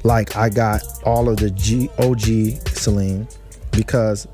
[0.03, 3.27] Like I got all of the G, OG Celine
[3.71, 4.27] because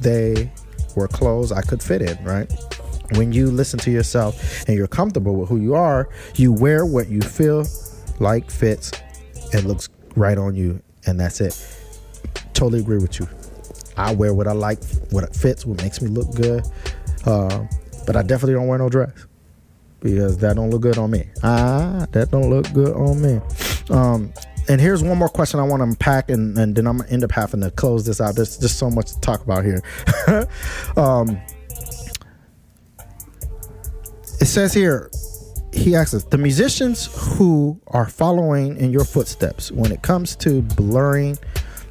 [0.00, 0.52] they
[0.94, 2.50] were clothes I could fit in, right?
[3.16, 7.08] When you listen to yourself and you're comfortable with who you are, you wear what
[7.08, 7.66] you feel
[8.20, 8.92] like fits
[9.52, 11.60] and looks right on you, and that's it.
[12.52, 13.28] Totally agree with you.
[13.96, 16.64] I wear what I like, what fits, what makes me look good.
[17.24, 17.66] Uh,
[18.06, 19.26] but I definitely don't wear no dress
[20.00, 21.26] because that don't look good on me.
[21.42, 23.40] Ah, that don't look good on me.
[23.90, 24.32] Um,
[24.68, 27.24] and here's one more question I want to unpack, and, and then I'm gonna end
[27.24, 28.34] up having to close this out.
[28.34, 29.82] There's just so much to talk about here.
[30.96, 31.40] um,
[34.40, 35.10] it says here,
[35.72, 40.62] he asks us, the musicians who are following in your footsteps when it comes to
[40.62, 41.36] blurring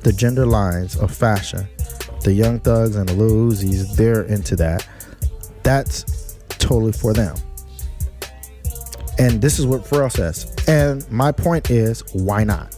[0.02, 1.68] the gender lines of fashion,
[2.22, 4.88] the Young Thugs and the Lil Uzis, they're into that.
[5.64, 7.36] That's totally for them.
[9.20, 10.54] And this is what Pharrell says.
[10.68, 12.78] And my point is, why not?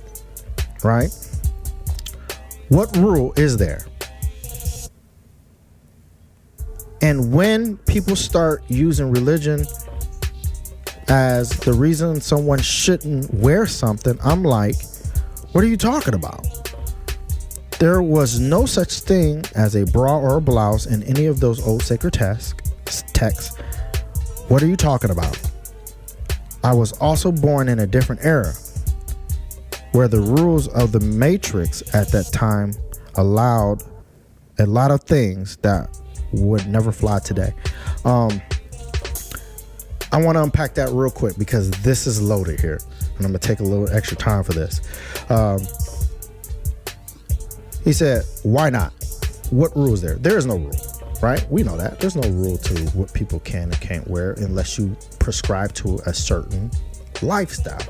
[0.83, 1.09] Right?
[2.69, 3.85] What rule is there?
[7.01, 9.65] And when people start using religion
[11.07, 14.75] as the reason someone shouldn't wear something, I'm like,
[15.51, 16.45] what are you talking about?
[17.79, 21.65] There was no such thing as a bra or a blouse in any of those
[21.65, 22.55] old sacred texts.
[24.47, 25.39] What are you talking about?
[26.63, 28.53] I was also born in a different era
[29.91, 32.73] where the rules of the Matrix at that time
[33.15, 33.83] allowed
[34.59, 35.97] a lot of things that
[36.33, 37.53] would never fly today.
[38.03, 38.41] Um,
[40.11, 43.39] I want to unpack that real quick because this is loaded here, and I'm gonna
[43.39, 44.81] take a little extra time for this.
[45.29, 45.59] Um,
[47.83, 48.93] he said, "Why not?
[49.49, 50.15] What rules there?
[50.15, 51.45] There is no rule right?
[51.51, 51.99] We know that.
[51.99, 56.13] There's no rule to what people can and can't wear unless you prescribe to a
[56.13, 56.71] certain
[57.21, 57.81] lifestyle.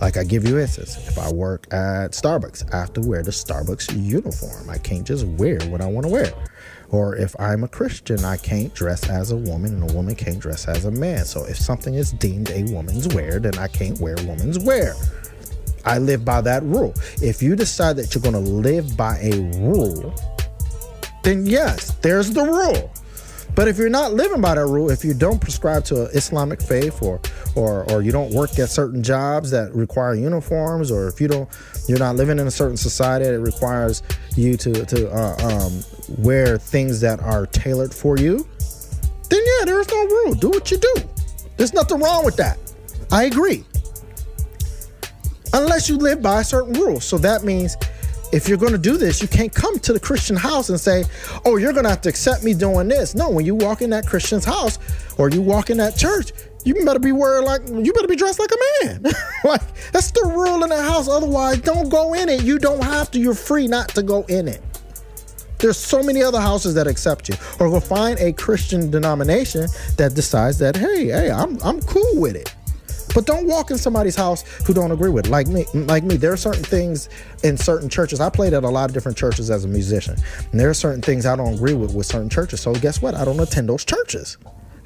[0.00, 3.30] Like I give you instance, if I work at Starbucks, I have to wear the
[3.30, 4.68] Starbucks uniform.
[4.68, 6.32] I can't just wear what I want to wear.
[6.90, 10.38] Or if I'm a Christian, I can't dress as a woman and a woman can't
[10.38, 11.24] dress as a man.
[11.24, 14.94] So if something is deemed a woman's wear, then I can't wear woman's wear.
[15.84, 16.94] I live by that rule.
[17.20, 20.14] If you decide that you're going to live by a rule,
[21.24, 22.92] then yes, there's the rule.
[23.54, 26.60] But if you're not living by that rule, if you don't prescribe to an Islamic
[26.60, 27.20] faith or
[27.54, 31.48] or or you don't work at certain jobs that require uniforms, or if you don't
[31.88, 34.02] you're not living in a certain society that requires
[34.36, 35.84] you to to uh, um,
[36.18, 38.46] wear things that are tailored for you,
[39.30, 40.34] then yeah, there's no rule.
[40.34, 40.94] Do what you do.
[41.56, 42.58] There's nothing wrong with that.
[43.12, 43.64] I agree.
[45.52, 47.00] Unless you live by a certain rule.
[47.00, 47.76] So that means
[48.34, 51.04] if you're going to do this, you can't come to the Christian house and say,
[51.44, 53.90] "Oh, you're going to have to accept me doing this." No, when you walk in
[53.90, 54.78] that Christian's house
[55.18, 56.32] or you walk in that church,
[56.64, 59.02] you better be wearing like you better be dressed like a man.
[59.44, 61.08] like that's the rule in the house.
[61.08, 62.42] Otherwise, don't go in it.
[62.42, 63.20] You don't have to.
[63.20, 64.60] You're free not to go in it.
[65.58, 67.36] There's so many other houses that accept you.
[67.60, 72.34] Or go find a Christian denomination that decides that, hey, hey, I'm I'm cool with
[72.34, 72.52] it.
[73.14, 75.28] But don't walk in somebody's house who don't agree with.
[75.28, 77.08] Like me, like me, there are certain things
[77.42, 78.20] in certain churches.
[78.20, 80.16] I played at a lot of different churches as a musician.
[80.50, 82.60] And there are certain things I don't agree with with certain churches.
[82.60, 83.14] So guess what?
[83.14, 84.36] I don't attend those churches.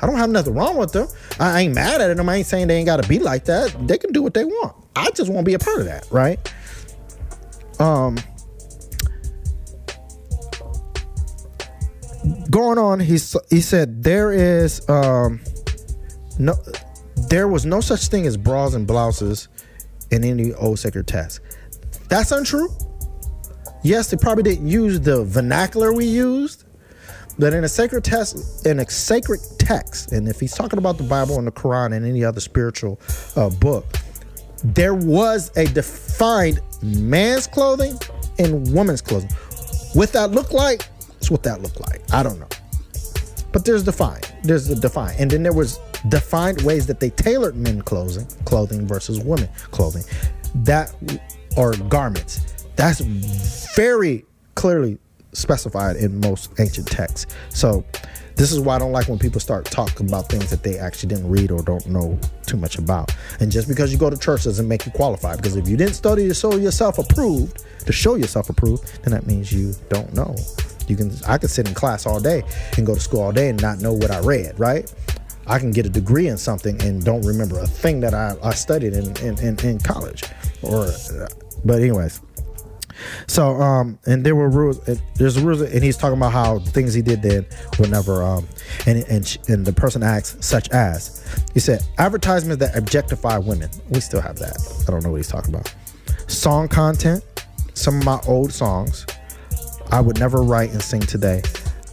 [0.00, 1.08] I don't have nothing wrong with them.
[1.40, 2.28] I ain't mad at them.
[2.28, 3.74] I ain't saying they ain't got to be like that.
[3.88, 4.76] They can do what they want.
[4.94, 6.38] I just want to be a part of that, right?
[7.80, 8.16] Um,
[12.50, 13.18] going on, he
[13.50, 15.40] he said there is um
[16.38, 16.54] no
[17.28, 19.48] there was no such thing as bras and blouses
[20.10, 21.40] in any old sacred text.
[22.08, 22.68] That's untrue.
[23.82, 26.64] Yes, they probably didn't use the vernacular we used,
[27.38, 31.04] but in a sacred text, in a sacred text, and if he's talking about the
[31.04, 32.98] Bible and the Quran and any other spiritual
[33.36, 33.84] uh, book,
[34.64, 37.96] there was a defined man's clothing
[38.38, 39.30] and woman's clothing.
[39.94, 40.88] What that looked like,
[41.18, 42.02] it's what that looked like.
[42.12, 42.48] I don't know,
[43.52, 44.32] but there's defined.
[44.42, 48.86] There's a defined, and then there was defined ways that they tailored men clothing clothing
[48.86, 50.02] versus women clothing
[50.54, 50.94] that
[51.56, 53.00] or garments that's
[53.74, 54.98] very clearly
[55.32, 57.84] specified in most ancient texts so
[58.38, 61.08] this is why I don't like when people start talking about things that they actually
[61.08, 62.16] didn't read or don't know
[62.46, 63.12] too much about.
[63.40, 65.38] And just because you go to church doesn't make you qualified.
[65.38, 69.26] Because if you didn't study to show yourself approved, to show yourself approved, then that
[69.26, 70.36] means you don't know.
[70.86, 72.44] You can I could sit in class all day
[72.76, 74.88] and go to school all day and not know what I read, right?
[75.48, 78.52] I can get a degree in something and don't remember a thing that I, I
[78.54, 80.22] studied in, in, in, in college.
[80.62, 80.88] Or,
[81.64, 82.20] but anyways,
[83.26, 84.80] So, um, and there were rules.
[85.14, 87.46] There's rules, and he's talking about how things he did then
[87.78, 88.22] were never.
[88.22, 88.46] Um,
[88.86, 93.70] and and and the person asks, such as, he said, advertisements that objectify women.
[93.90, 94.56] We still have that.
[94.86, 95.72] I don't know what he's talking about.
[96.26, 97.24] Song content.
[97.74, 99.06] Some of my old songs,
[99.92, 101.42] I would never write and sing today.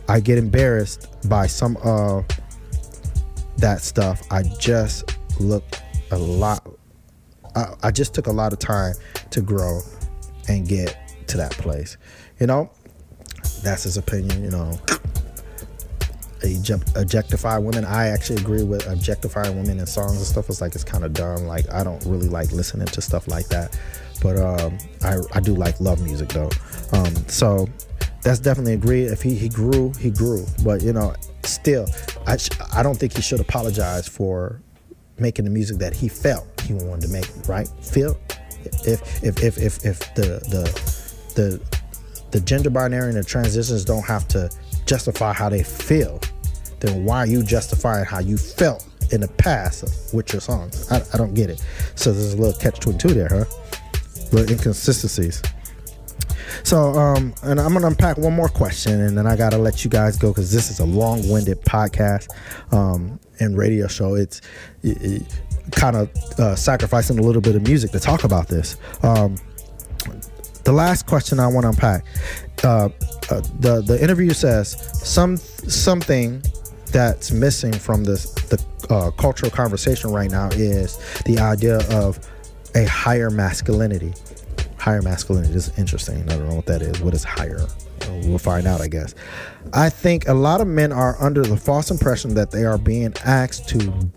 [0.10, 2.26] I get embarrassed by some of
[3.58, 4.22] that stuff.
[4.32, 5.64] I just look
[6.12, 6.68] a lot.
[7.56, 8.94] I, I just took a lot of time
[9.32, 9.82] to grow
[10.48, 10.98] and get
[11.28, 11.98] to that place.
[12.40, 12.70] You know,
[13.64, 14.44] that's his opinion.
[14.44, 14.80] You know,
[16.96, 17.86] objectify women.
[17.86, 20.50] I actually agree with objectifying women in songs and stuff.
[20.50, 21.46] It's like it's kind of dumb.
[21.46, 23.80] Like I don't really like listening to stuff like that.
[24.22, 26.50] But um, I I do like love music though.
[26.94, 27.68] Um, so
[28.26, 29.04] that's definitely agree.
[29.04, 30.48] If he he grew, he grew.
[30.64, 31.14] But you know,
[31.44, 31.86] still,
[32.26, 32.38] I
[32.74, 34.60] I don't think he should apologize for
[35.20, 37.30] making the music that he felt he wanted to make.
[37.48, 37.68] Right?
[37.82, 38.18] Feel
[38.84, 40.64] if if if if if the the
[41.36, 41.62] the
[42.32, 44.50] the gender binary and the transitions don't have to
[44.88, 46.20] justify how they feel,
[46.80, 50.92] then why are you justifying how you felt in the past with your songs?
[50.92, 51.64] I, I don't get it.
[51.94, 53.46] So there's a little catch twenty two there, huh?
[54.32, 55.44] Little inconsistencies.
[56.64, 59.90] So, um, and I'm gonna unpack one more question, and then I gotta let you
[59.90, 62.28] guys go because this is a long-winded podcast
[62.74, 64.16] um, and radio show.
[64.16, 64.42] It's
[64.84, 65.42] it, it,
[65.72, 68.78] kind of uh, sacrificing a little bit of music to talk about this.
[69.02, 69.36] Um,
[70.64, 72.06] the last question I want to unpack.
[72.64, 72.90] Uh,
[73.30, 74.72] uh, the the interview says
[75.08, 76.42] some something
[76.92, 82.20] that's missing from this the uh, cultural conversation right now is the idea of
[82.76, 84.14] a higher masculinity.
[84.86, 86.22] Higher masculinity is interesting.
[86.30, 87.02] I don't know what that is.
[87.02, 87.66] What is higher?
[88.08, 89.16] We'll find out, I guess.
[89.74, 93.16] I think a lot of men are under the false impression that they are being
[93.26, 94.12] asked to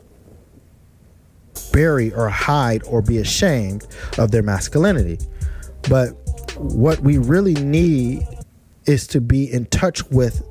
[1.72, 3.86] bury or hide or be ashamed
[4.18, 5.16] of their masculinity.
[5.88, 6.08] But
[6.58, 8.26] what we really need
[8.84, 10.42] is to be in touch with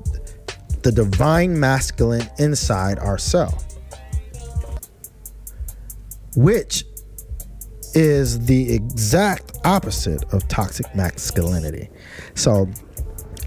[0.82, 3.78] the divine masculine inside ourselves,
[6.34, 6.82] which
[7.94, 11.88] is the exact opposite of toxic masculinity.
[12.34, 12.68] So,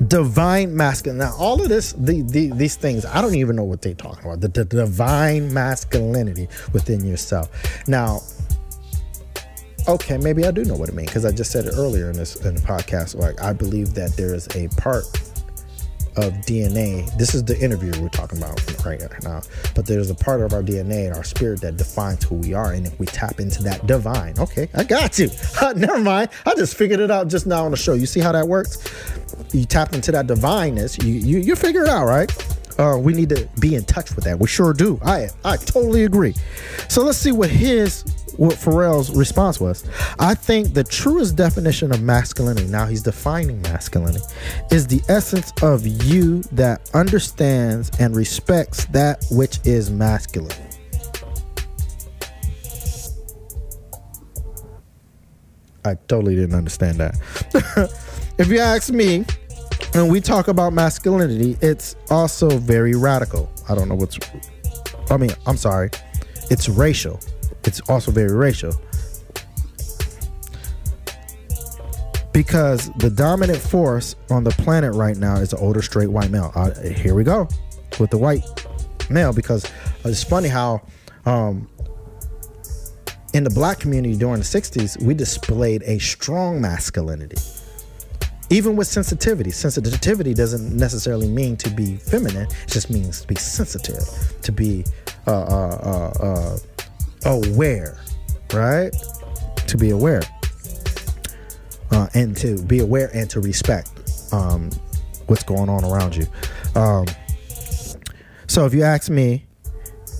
[0.07, 1.19] divine masculine.
[1.19, 4.25] Now, all of this, the, the, these things, I don't even know what they're talking
[4.25, 4.41] about.
[4.41, 7.49] The, the divine masculinity within yourself.
[7.87, 8.21] Now,
[9.87, 12.17] okay, maybe I do know what it means because I just said it earlier in
[12.17, 13.15] this in the podcast.
[13.15, 15.05] Like, I believe that there is a part
[16.17, 17.15] of DNA.
[17.17, 19.41] This is the interview we're talking about right now.
[19.75, 22.73] But there's a part of our DNA and our spirit that defines who we are.
[22.73, 25.29] And if we tap into that divine, okay, I got you.
[25.75, 26.29] Never mind.
[26.45, 27.93] I just figured it out just now on the show.
[27.93, 28.77] You see how that works?
[29.53, 32.31] You tap into that divineness, you you, you figure it out, right?
[32.77, 34.39] Uh, we need to be in touch with that.
[34.39, 34.99] We sure do.
[35.03, 36.35] I I totally agree.
[36.87, 38.03] So let's see what his
[38.37, 39.87] what Pharrell's response was.
[40.19, 44.23] I think the truest definition of masculinity, now he's defining masculinity,
[44.71, 50.55] is the essence of you that understands and respects that which is masculine.
[55.83, 57.93] I totally didn't understand that.
[58.37, 59.25] if you ask me,
[59.93, 63.51] when we talk about masculinity, it's also very radical.
[63.67, 64.17] I don't know what's,
[65.09, 65.89] I mean, I'm sorry,
[66.49, 67.19] it's racial.
[67.65, 68.73] It's also very racial.
[72.31, 76.51] Because the dominant force on the planet right now is the older straight white male.
[76.55, 77.49] Uh, here we go
[77.99, 78.43] with the white
[79.09, 79.69] male because
[80.05, 80.81] it's funny how
[81.25, 81.67] um,
[83.33, 87.37] in the black community during the 60s, we displayed a strong masculinity
[88.51, 89.49] even with sensitivity.
[89.49, 92.45] Sensitivity doesn't necessarily mean to be feminine.
[92.45, 94.03] It just means to be sensitive.
[94.41, 94.85] To be
[95.25, 96.57] uh, uh, uh, uh
[97.25, 97.97] aware
[98.53, 98.91] right?
[99.67, 100.21] To be aware.
[101.91, 103.89] Uh, and to be aware and to respect
[104.31, 104.69] um,
[105.27, 106.25] what's going on around you.
[106.75, 107.05] Um,
[108.47, 109.45] so if you ask me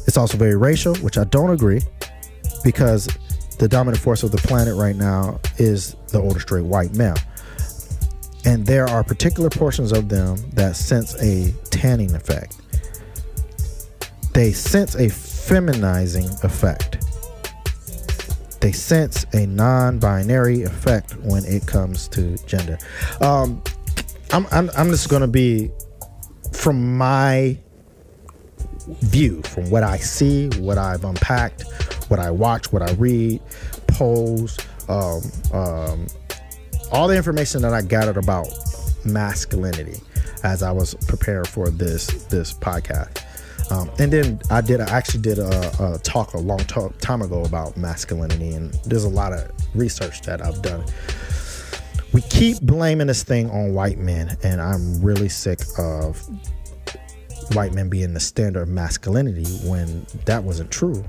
[0.08, 1.82] it's also very racial which i don't agree
[2.64, 3.08] because
[3.60, 7.16] the dominant force of the planet right now is the older straight white male
[8.46, 12.58] and there are particular portions of them that sense a tanning effect.
[14.34, 17.06] They sense a feminizing effect.
[18.62, 22.78] They sense a non binary effect when it comes to gender.
[23.20, 23.62] Um,
[24.32, 25.72] I'm, I'm, I'm just going to be,
[26.54, 27.58] from my
[28.88, 31.64] view, from what I see, what I've unpacked,
[32.08, 33.42] what I watch, what I read,
[33.88, 35.22] polls, um,
[35.54, 36.08] um,
[36.92, 38.48] all the information that I gathered about
[39.06, 40.00] masculinity
[40.44, 43.24] as I was preparing for this this podcast.
[43.72, 47.22] Um, and then I did I actually did a, a talk a long talk, time
[47.22, 50.84] ago about masculinity, and there's a lot of research that I've done
[52.14, 56.22] we keep blaming this thing on white men, and I'm really sick of
[57.54, 61.04] white men being the standard of masculinity when that wasn't true.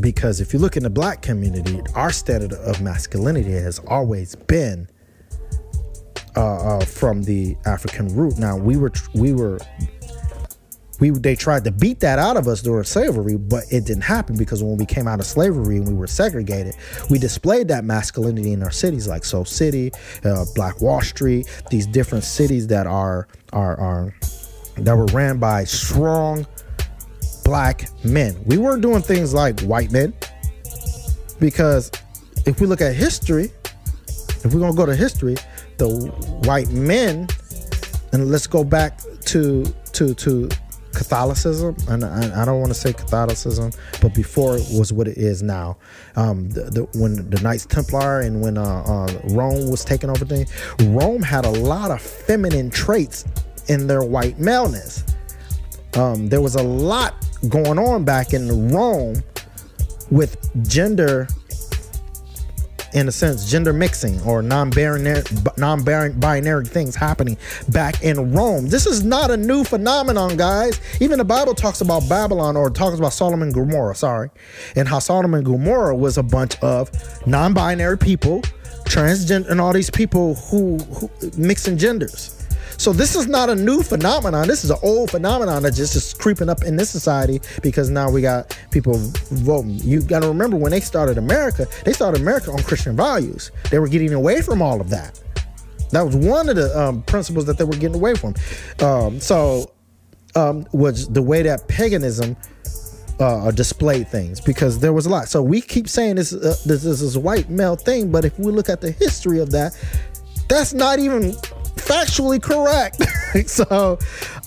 [0.00, 4.88] Because if you look in the black community, our standard of masculinity has always been
[6.36, 8.38] uh, uh, from the African root.
[8.38, 9.58] Now we were we were
[11.00, 14.36] we they tried to beat that out of us during slavery, but it didn't happen
[14.36, 16.76] because when we came out of slavery and we were segregated,
[17.08, 19.90] we displayed that masculinity in our cities like Soul City,
[20.24, 24.14] uh, Black Wall Street, these different cities that are are are
[24.76, 26.46] that were ran by strong
[27.50, 28.40] black men.
[28.46, 30.14] We weren't doing things like white men
[31.40, 31.90] because
[32.46, 33.50] if we look at history,
[34.44, 35.36] if we're gonna go to history,
[35.76, 35.88] the
[36.44, 37.26] white men,
[38.12, 39.00] and let's go back
[39.32, 40.48] to to to
[40.92, 45.42] Catholicism, and I, don't want to say Catholicism, but before it was what it is
[45.42, 45.76] now.
[46.14, 50.24] Um, the, the, when the Knights Templar and when uh, uh, Rome was taking over
[50.24, 53.24] things, Rome had a lot of feminine traits
[53.68, 55.04] in their white maleness.
[55.94, 57.14] Um, there was a lot
[57.48, 59.22] going on back in Rome
[60.10, 60.36] with
[60.68, 61.28] gender
[62.92, 65.22] in a sense gender mixing or non-binary
[65.56, 67.36] non-binary things happening
[67.68, 68.66] back in Rome.
[68.68, 70.80] This is not a new phenomenon, guys.
[71.00, 74.30] Even the Bible talks about Babylon or talks about Solomon Gomorrah, sorry,
[74.76, 76.90] and how Sodom and Gomorrah was a bunch of
[77.26, 78.42] non-binary people,
[78.86, 82.39] transgender, and all these people who, who mixing genders.
[82.80, 84.48] So this is not a new phenomenon.
[84.48, 88.10] This is an old phenomenon that just is creeping up in this society because now
[88.10, 89.74] we got people voting.
[89.80, 93.52] You got to remember when they started America, they started America on Christian values.
[93.70, 95.20] They were getting away from all of that.
[95.90, 98.34] That was one of the um, principles that they were getting away from.
[98.80, 99.72] Um, so
[100.34, 102.34] um, was the way that paganism
[103.18, 105.28] uh, displayed things because there was a lot.
[105.28, 108.38] So we keep saying this, uh, this, this is a white male thing, but if
[108.38, 109.78] we look at the history of that,
[110.48, 111.34] that's not even
[111.80, 113.02] factually correct.
[113.48, 113.98] so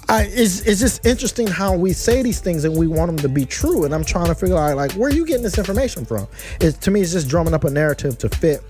[0.09, 3.29] I, it's, it's just interesting how we say these things and we want them to
[3.29, 3.86] be true.
[3.86, 6.27] And I'm trying to figure out like where are you getting this information from?
[6.61, 8.61] It to me, it's just drumming up a narrative to fit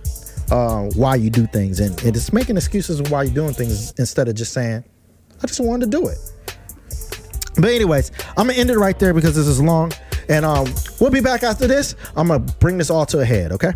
[0.52, 4.28] uh, why you do things, and it's making excuses of why you're doing things instead
[4.28, 4.84] of just saying,
[5.42, 6.18] "I just wanted to do it."
[7.56, 9.92] But anyways, I'm gonna end it right there because this is long,
[10.30, 11.96] and um, we'll be back after this.
[12.16, 13.52] I'm gonna bring this all to a head.
[13.52, 13.72] Okay.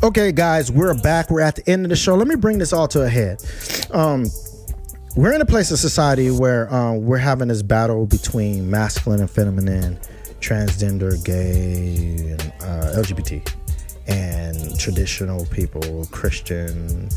[0.00, 1.28] Okay, guys, we're back.
[1.28, 2.14] We're at the end of the show.
[2.14, 3.42] Let me bring this all to a head.
[3.90, 4.26] Um,
[5.16, 9.28] we're in a place of society where uh, we're having this battle between masculine and
[9.28, 9.98] feminine,
[10.38, 13.44] transgender, gay, and uh, LGBT,
[14.06, 17.08] and traditional people, Christian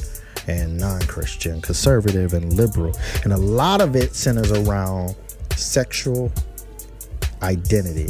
[0.48, 2.98] and non Christian, conservative and liberal.
[3.24, 5.16] And a lot of it centers around
[5.56, 6.32] sexual
[7.44, 8.08] identity.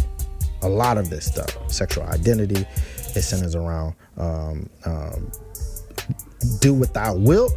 [0.61, 2.65] A lot of this stuff, sexual identity,
[3.15, 5.31] it centers around um, um,
[6.59, 7.49] do without will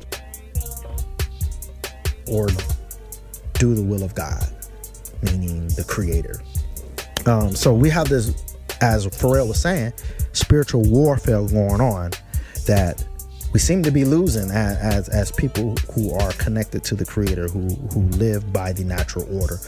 [2.29, 2.49] or
[3.55, 4.45] do the will of God,
[5.23, 6.41] meaning the Creator.
[7.27, 9.93] Um, so we have this, as Pharrell was saying,
[10.33, 12.11] spiritual warfare going on
[12.67, 13.05] that
[13.53, 17.49] we seem to be losing as, as, as people who are connected to the Creator,
[17.49, 19.59] who who live by the natural order,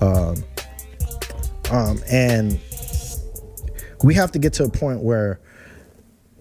[0.00, 0.36] um,
[1.70, 2.60] um, and
[4.04, 5.40] we have to get to a point where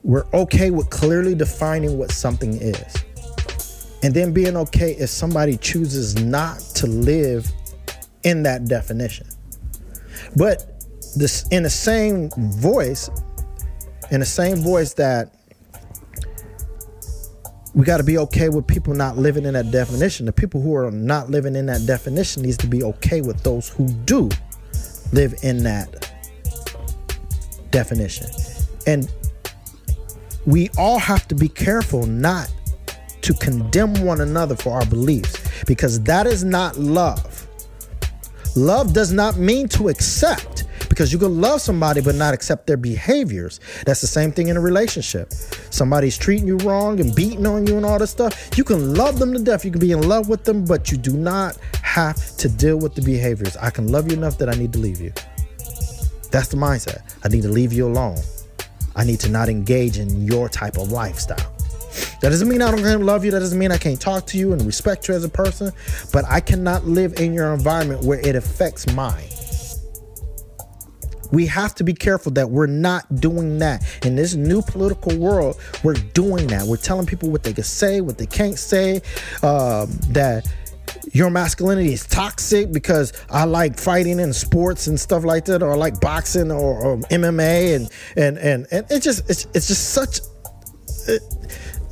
[0.04, 3.06] we're okay with clearly defining what something is.
[4.04, 7.52] And then being okay if somebody chooses not to live
[8.24, 9.28] in that definition.
[10.36, 10.84] But
[11.16, 13.10] this in the same voice,
[14.10, 15.36] in the same voice that
[17.74, 20.26] we got to be okay with people not living in that definition.
[20.26, 23.70] The people who are not living in that definition needs to be okay with those
[23.70, 24.30] who do
[25.14, 26.12] live in that
[27.70, 28.28] definition.
[28.88, 29.10] And
[30.46, 32.52] we all have to be careful not
[33.22, 37.48] to condemn one another for our beliefs because that is not love.
[38.56, 42.76] Love does not mean to accept because you can love somebody but not accept their
[42.76, 43.62] behaviors.
[43.86, 45.32] That's the same thing in a relationship.
[45.70, 48.58] Somebody's treating you wrong and beating on you and all this stuff.
[48.58, 49.64] You can love them to death.
[49.64, 52.94] You can be in love with them, but you do not have to deal with
[52.96, 53.56] the behaviors.
[53.58, 55.14] I can love you enough that I need to leave you.
[56.30, 57.16] That's the mindset.
[57.24, 58.18] I need to leave you alone.
[58.96, 61.56] I need to not engage in your type of lifestyle.
[62.22, 63.32] That doesn't mean I don't love you.
[63.32, 65.72] That doesn't mean I can't talk to you and respect you as a person.
[66.14, 69.28] But I cannot live in your environment where it affects mine.
[71.32, 73.84] We have to be careful that we're not doing that.
[74.04, 76.64] In this new political world, we're doing that.
[76.64, 78.98] We're telling people what they can say, what they can't say,
[79.42, 80.46] um, that
[81.12, 85.72] your masculinity is toxic because I like fighting and sports and stuff like that, or
[85.72, 89.92] I like boxing or, or MMA, and and and and it just it's it's just
[89.92, 90.20] such.
[91.08, 91.22] It,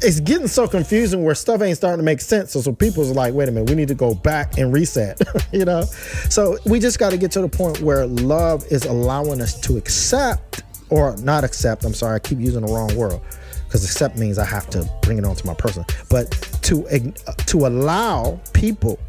[0.01, 2.53] it's getting so confusing where stuff ain't starting to make sense.
[2.53, 5.19] So, so people's like, wait a minute, we need to go back and reset,
[5.51, 5.81] you know?
[6.29, 9.77] So we just got to get to the point where love is allowing us to
[9.77, 11.83] accept or not accept.
[11.83, 13.19] I'm sorry, I keep using the wrong word
[13.65, 16.33] because accept means I have to bring it onto my person, but
[16.69, 17.11] to
[17.47, 18.99] to allow people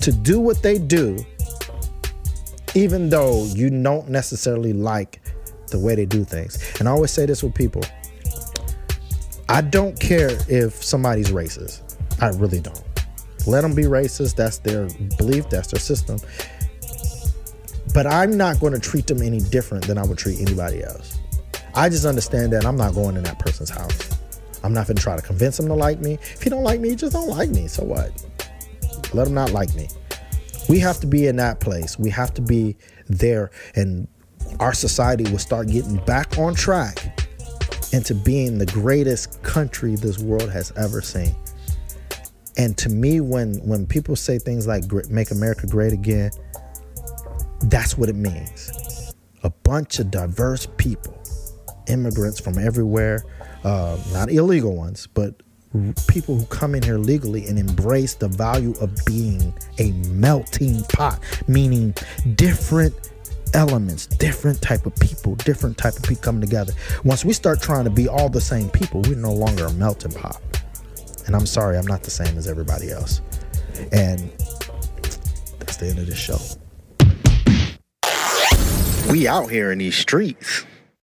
[0.00, 1.18] to do what they do,
[2.74, 5.20] even though you don't necessarily like
[5.68, 6.58] the way they do things.
[6.78, 7.82] And I always say this with people
[9.48, 11.96] I don't care if somebody's racist.
[12.20, 12.82] I really don't.
[13.46, 14.36] Let them be racist.
[14.36, 16.18] That's their belief, that's their system.
[17.92, 21.18] But I'm not going to treat them any different than I would treat anybody else.
[21.74, 24.13] I just understand that I'm not going in that person's house.
[24.64, 26.14] I'm not going to try to convince them to like me.
[26.14, 27.68] If you don't like me, you just don't like me.
[27.68, 28.10] So what?
[29.12, 29.88] Let them not like me.
[30.68, 31.98] We have to be in that place.
[31.98, 34.08] We have to be there, and
[34.58, 37.20] our society will start getting back on track
[37.92, 41.36] into being the greatest country this world has ever seen.
[42.56, 46.30] And to me, when when people say things like "Make America Great Again,"
[47.64, 49.12] that's what it means.
[49.42, 51.22] A bunch of diverse people,
[51.88, 53.22] immigrants from everywhere,
[53.64, 55.34] uh, not illegal ones, but
[56.06, 61.18] people who come in here legally and embrace the value of being a melting pot,
[61.48, 61.94] meaning
[62.34, 62.94] different
[63.54, 66.72] elements, different type of people, different type of people coming together.
[67.04, 70.12] Once we start trying to be all the same people, we're no longer a melting
[70.12, 70.40] pot.
[71.26, 73.20] And I'm sorry, I'm not the same as everybody else.
[73.90, 74.30] And
[75.58, 76.38] that's the end of this show.
[79.10, 80.64] We out here in these streets.